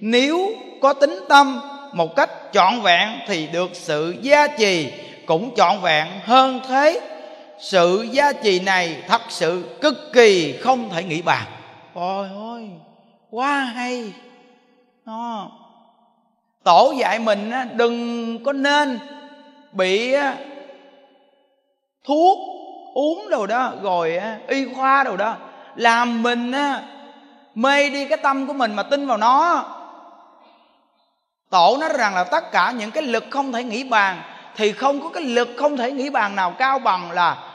[0.00, 1.60] Nếu có tính tâm
[1.92, 4.92] một cách trọn vẹn thì được sự gia trì
[5.26, 7.00] cũng trọn vẹn hơn thế
[7.62, 11.46] sự gia trì này thật sự cực kỳ không thể nghĩ bàn.
[11.94, 12.70] Ôi ôi
[13.30, 14.12] quá hay.
[15.06, 15.50] Đó.
[16.64, 18.98] tổ dạy mình đừng có nên
[19.72, 20.14] bị
[22.04, 22.38] thuốc
[22.94, 25.36] uống đồ đó rồi y khoa đồ đó
[25.76, 26.52] làm mình
[27.54, 29.64] mê đi cái tâm của mình mà tin vào nó.
[31.50, 34.22] Tổ nói rằng là tất cả những cái lực không thể nghĩ bàn
[34.56, 37.51] thì không có cái lực không thể nghĩ bàn nào cao bằng là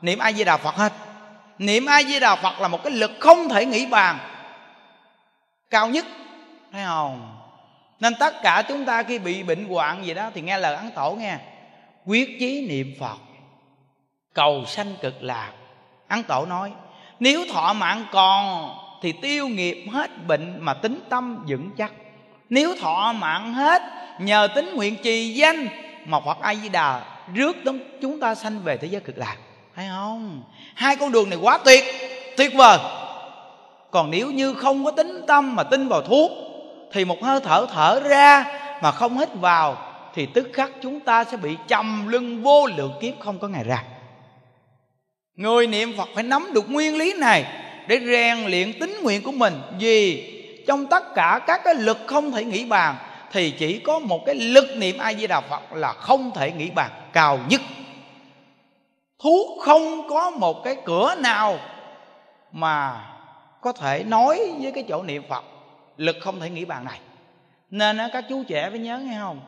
[0.00, 0.92] niệm a di đà phật hết.
[1.58, 4.18] Niệm a di đà phật là một cái lực không thể nghĩ bàn.
[5.70, 6.06] Cao nhất,
[6.72, 7.38] thấy không?
[8.00, 10.90] Nên tất cả chúng ta khi bị bệnh hoạn gì đó thì nghe lời ấn
[10.90, 11.38] tổ nghe.
[12.06, 13.16] Quyết chí niệm phật,
[14.34, 15.52] cầu sanh cực lạc.
[16.08, 16.72] Ấn tổ nói,
[17.20, 18.70] nếu thọ mạng còn
[19.02, 21.92] thì tiêu nghiệp hết bệnh mà tính tâm vững chắc.
[22.48, 23.82] Nếu thọ mạng hết,
[24.18, 25.68] nhờ tính nguyện trì danh
[26.04, 27.02] mà phật a di đà
[27.34, 27.56] rước
[28.02, 29.36] chúng ta sanh về thế giới cực lạc
[29.76, 30.42] phải không?
[30.74, 31.84] Hai con đường này quá tuyệt.
[32.36, 32.78] Tuyệt vời.
[33.90, 36.30] Còn nếu như không có tính tâm mà tin vào thuốc,
[36.92, 38.44] thì một hơi thở thở ra
[38.82, 39.78] mà không hít vào,
[40.14, 43.64] thì tức khắc chúng ta sẽ bị chầm lưng vô lượng kiếp không có ngày
[43.64, 43.82] ra.
[45.36, 47.44] Người niệm phật phải nắm được nguyên lý này
[47.88, 49.60] để rèn luyện tính nguyện của mình.
[49.78, 50.32] Vì
[50.66, 52.96] trong tất cả các cái lực không thể nghĩ bàn,
[53.32, 56.70] thì chỉ có một cái lực niệm a di đà phật là không thể nghĩ
[56.70, 57.60] bàn, cao nhất
[59.18, 61.58] thuốc không có một cái cửa nào
[62.52, 63.06] mà
[63.60, 65.44] có thể nói với cái chỗ niệm phật.
[65.96, 67.00] Lực không thể nghĩ bàn này.
[67.70, 69.40] Nên các chú trẻ phải nhớ nghe không?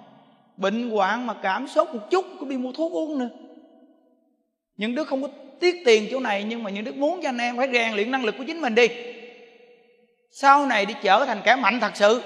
[0.57, 3.29] Bệnh hoạn mà cảm sốt một chút có đi mua thuốc uống nữa.
[4.77, 5.29] Những đứa không có
[5.61, 8.11] tiết tiền chỗ này, nhưng mà những đứa muốn cho anh em phải rèn luyện
[8.11, 8.89] năng lực của chính mình đi.
[10.31, 12.23] Sau này đi trở thành kẻ mạnh thật sự.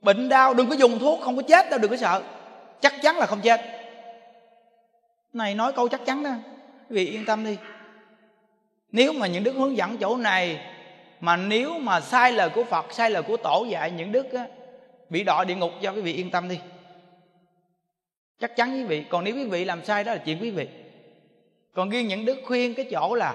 [0.00, 2.22] Bệnh đau đừng có dùng thuốc, không có chết đâu, đừng có sợ.
[2.80, 3.75] Chắc chắn là không chết
[5.36, 6.30] này nói câu chắc chắn đó.
[6.90, 7.56] Quý vị yên tâm đi.
[8.92, 10.60] Nếu mà những đức hướng dẫn chỗ này
[11.20, 14.46] mà nếu mà sai lời của phật sai lời của tổ dạy những đức á,
[15.08, 16.58] bị đọa địa ngục cho quý vị yên tâm đi.
[18.40, 19.04] Chắc chắn quý vị.
[19.10, 20.68] Còn nếu quý vị làm sai đó là chuyện quý vị.
[21.74, 23.34] Còn riêng những đức khuyên cái chỗ là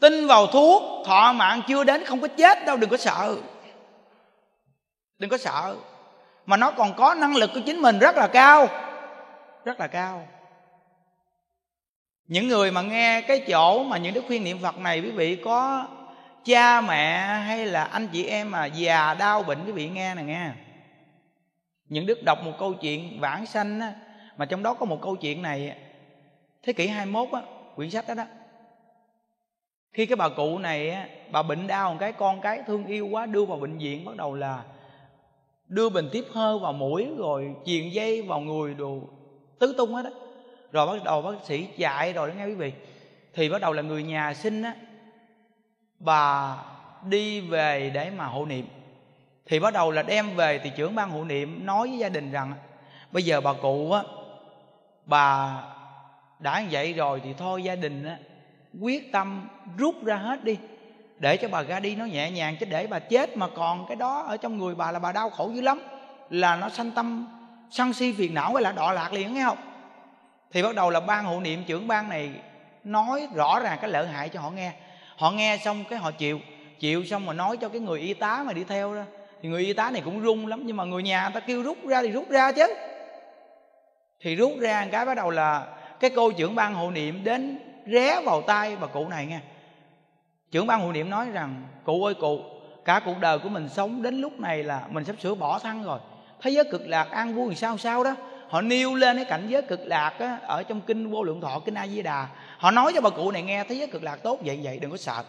[0.00, 3.36] tin vào thuốc thọ mạng chưa đến không có chết đâu đừng có sợ.
[5.18, 5.76] Đừng có sợ.
[6.46, 8.68] Mà nó còn có năng lực của chính mình rất là cao.
[9.64, 10.28] Rất là cao
[12.32, 15.36] những người mà nghe cái chỗ mà những đức khuyên niệm phật này quý vị
[15.36, 15.86] có
[16.44, 20.22] cha mẹ hay là anh chị em mà già đau bệnh quý vị nghe nè
[20.22, 20.50] nghe.
[21.88, 23.94] Những đức đọc một câu chuyện vãng sanh á,
[24.36, 25.76] mà trong đó có một câu chuyện này
[26.62, 27.42] thế kỷ 21 á
[27.76, 28.24] quyển sách đó đó.
[29.92, 33.06] Khi cái bà cụ này á, bà bệnh đau một cái con cái thương yêu
[33.06, 34.62] quá đưa vào bệnh viện bắt đầu là
[35.68, 39.00] đưa bình tiếp hơi vào mũi rồi chuyền dây vào người đồ
[39.58, 40.10] tứ tung hết đó
[40.72, 42.72] rồi bắt đầu bác sĩ chạy rồi đó nghe quý vị.
[43.34, 44.74] Thì bắt đầu là người nhà sinh á,
[45.98, 46.56] bà
[47.04, 48.66] đi về để mà hộ niệm.
[49.46, 52.32] Thì bắt đầu là đem về thì trưởng ban hộ niệm nói với gia đình
[52.32, 52.54] rằng,
[53.12, 54.02] bây giờ bà cụ á,
[55.06, 55.58] bà
[56.38, 58.18] đã như vậy rồi thì thôi gia đình á,
[58.80, 59.48] quyết tâm
[59.78, 60.58] rút ra hết đi.
[61.18, 63.96] Để cho bà ra đi nó nhẹ nhàng, chứ để bà chết mà còn cái
[63.96, 65.82] đó ở trong người bà là bà đau khổ dữ lắm.
[66.30, 67.26] Là nó sanh tâm,
[67.70, 69.58] sân si phiền não hay là đọa lạc liền, nghe không?
[70.52, 72.30] Thì bắt đầu là ban hộ niệm, trưởng ban này
[72.84, 74.72] nói rõ ràng cái lợi hại cho họ nghe.
[75.16, 76.40] Họ nghe xong cái họ chịu.
[76.80, 79.02] Chịu xong mà nói cho cái người y tá mà đi theo đó.
[79.42, 81.62] Thì người y tá này cũng run lắm, nhưng mà người nhà người ta kêu
[81.62, 82.66] rút ra thì rút ra chứ.
[84.20, 85.66] Thì rút ra cái bắt đầu là
[86.00, 89.40] cái cô trưởng ban hộ niệm đến ré vào tay bà cụ này nghe.
[90.50, 92.40] Trưởng ban hộ niệm nói rằng, cụ ơi cụ,
[92.84, 95.82] cả cuộc đời của mình sống đến lúc này là mình sắp sửa bỏ thân
[95.84, 95.98] rồi.
[96.42, 98.16] Thế giới cực lạc, an vui sao sao đó
[98.52, 101.58] họ nêu lên cái cảnh giới cực lạc á, ở trong kinh vô lượng thọ
[101.64, 102.28] kinh a di đà.
[102.58, 104.90] Họ nói cho bà cụ này nghe thế giới cực lạc tốt vậy vậy đừng
[104.90, 105.24] có sợ.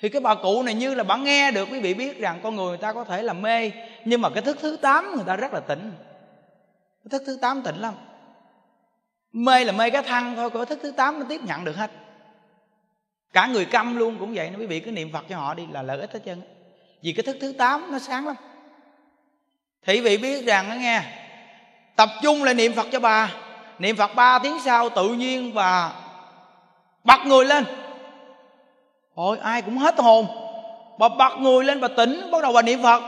[0.00, 2.56] Thì cái bà cụ này như là bà nghe được quý vị biết rằng con
[2.56, 3.70] người người ta có thể là mê
[4.04, 5.92] nhưng mà cái thức thứ tám người ta rất là tỉnh.
[7.04, 7.94] Cái thức thứ tám tỉnh lắm.
[9.32, 11.90] Mê là mê cái thăng thôi cái thức thứ tám nó tiếp nhận được hết.
[13.32, 15.82] Cả người câm luôn cũng vậy quý vị cứ niệm phật cho họ đi là
[15.82, 16.42] lợi ích hết trơn
[17.02, 18.36] vì cái thức thứ tám nó sáng lắm.
[19.82, 21.02] Thì quý vị biết rằng đó nghe
[21.96, 23.32] tập trung lại niệm phật cho bà.
[23.78, 25.92] Niệm phật ba tiếng sau tự nhiên và
[27.04, 27.64] bật người lên.
[29.14, 30.26] Ôi, ai cũng hết hồn.
[30.98, 33.02] Bà bật người lên, bà tỉnh, bắt đầu bà niệm phật.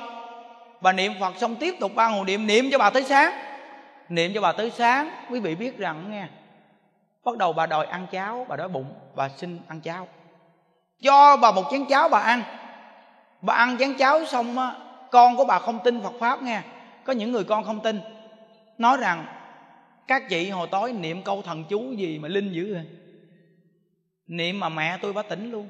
[0.80, 3.32] Bà niệm phật xong tiếp tục ba hồn niệm niệm cho bà tới sáng.
[4.08, 5.10] Niệm cho bà tới sáng.
[5.30, 6.26] Quý vị biết rằng nghe,
[7.24, 10.08] bắt đầu bà đòi ăn cháo, bà đói bụng, bà xin ăn cháo.
[11.02, 12.42] Cho bà một chén cháo bà ăn.
[13.42, 14.72] Bà ăn chén cháo xong á,
[15.10, 16.60] con của bà không tin phật pháp nghe.
[17.04, 18.00] Có những người con không tin
[18.78, 19.26] nói rằng,
[20.06, 22.86] các chị hồi tối niệm câu thần chú gì mà linh dữ rồi
[24.26, 25.68] niệm mà mẹ tôi bá tỉnh luôn.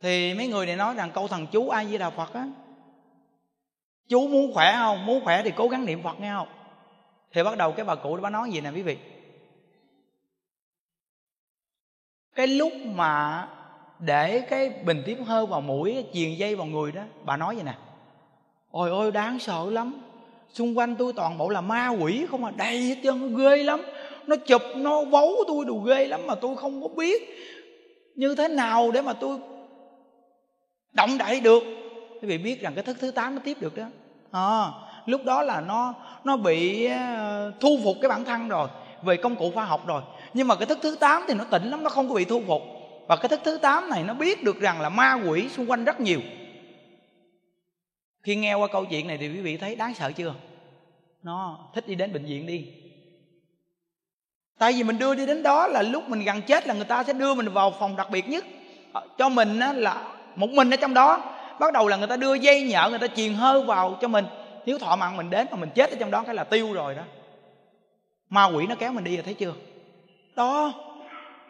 [0.00, 2.48] Thì mấy người này nói rằng câu thần chú ai với đà phật á.
[4.08, 5.06] Chú muốn khỏe không?
[5.06, 6.48] Muốn khỏe thì cố gắng niệm phật nghe không?
[7.32, 8.98] Thì bắt đầu cái bà cụ đó bà nói gì nè quý vị?
[12.34, 13.48] Cái lúc mà
[13.98, 17.64] để cái bình tiếp hơi vào mũi truyền dây vào người đó, bà nói vậy
[17.64, 17.78] nè?
[18.70, 20.11] Ôi ôi, đáng sợ lắm
[20.52, 22.52] xung quanh tôi toàn bộ là ma quỷ không à.
[22.56, 23.82] Đầy hết trơn ghê lắm.
[24.26, 27.22] Nó chụp nó vấu tôi đồ ghê lắm mà tôi không có biết
[28.14, 29.38] như thế nào để mà tôi
[30.92, 31.62] động đậy được.
[32.22, 33.84] Quý vị biết rằng cái thức thứ tám nó tiếp được đó.
[34.30, 34.68] À,
[35.06, 35.94] lúc đó là nó
[36.24, 38.68] nó bị ờ, thu phục cái bản thân rồi
[39.02, 40.02] về công cụ khoa học rồi.
[40.34, 42.42] Nhưng mà cái thức thứ tám thì nó tỉnh lắm nó không có bị thu
[42.46, 42.62] phục.
[43.08, 45.84] Và cái thức thứ tám này nó biết được rằng là ma quỷ xung quanh
[45.84, 46.20] rất nhiều
[48.22, 50.34] khi nghe qua câu chuyện này thì quý vị thấy đáng sợ chưa?
[51.22, 52.66] Nó thích đi đến bệnh viện đi.
[54.58, 57.04] Tại vì mình đưa đi đến đó là lúc mình gần chết là người ta
[57.04, 58.44] sẽ đưa mình vào phòng đặc biệt nhất.
[58.92, 60.02] Ờ, cho mình á, là
[60.36, 61.34] một mình ở trong đó.
[61.60, 64.24] Bắt đầu là người ta đưa dây nhợ người ta truyền hơi vào cho mình.
[64.66, 66.94] Nếu thọ mạng mình đến mà mình chết ở trong đó cái là tiêu rồi
[66.94, 67.02] đó.
[68.28, 69.52] Ma quỷ nó kéo mình đi rồi thấy chưa?
[70.36, 70.72] Đó.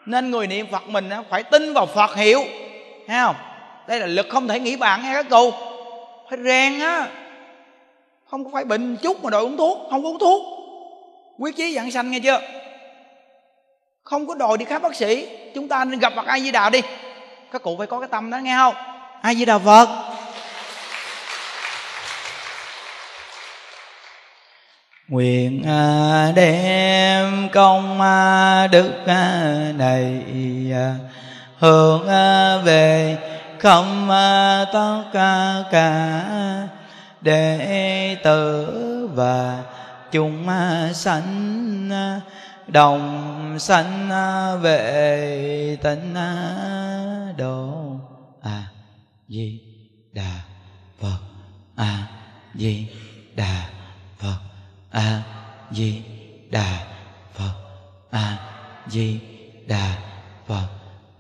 [0.06, 2.40] Nên người niệm phật mình phải tin vào phật hiệu.
[3.06, 3.36] Thấy không?
[3.88, 5.52] Đây là lực không thể nghĩ bạn nghe các cô
[6.30, 7.08] phải rèn á.
[8.30, 10.42] Không có phải bệnh chút mà đòi uống thuốc, không có uống thuốc.
[11.38, 12.40] Quyết chí dạng sanh nghe chưa?
[14.02, 16.70] Không có đòi đi khám bác sĩ, chúng ta nên gặp mặt ai di đà
[16.70, 16.80] đi.
[17.52, 18.74] Các cụ phải có cái tâm đó, nghe không?
[19.22, 19.88] Ai di đà phật.
[25.08, 30.24] Nguyện à, đem công à, đức à, này
[31.58, 32.06] hướng
[32.64, 33.16] về
[33.62, 34.08] không
[34.72, 35.02] tất
[35.70, 36.28] cả
[37.20, 39.62] đệ tử và
[40.10, 42.20] chúng à, sanh à,
[42.66, 46.14] đồng sanh à, về tịnh
[47.36, 47.72] độ.
[48.42, 48.62] A
[49.28, 49.60] di
[50.12, 50.40] đà
[51.00, 51.18] phật.
[51.76, 52.06] A
[52.54, 52.88] di
[53.34, 53.66] đà
[54.18, 54.38] phật.
[54.90, 55.22] A
[55.70, 56.02] di
[56.50, 56.86] đà
[57.34, 57.52] phật.
[58.10, 58.36] A
[58.88, 59.20] di
[59.66, 59.96] đà
[60.46, 60.66] phật.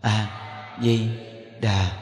[0.00, 0.26] A
[0.80, 1.08] di
[1.60, 2.01] đà phật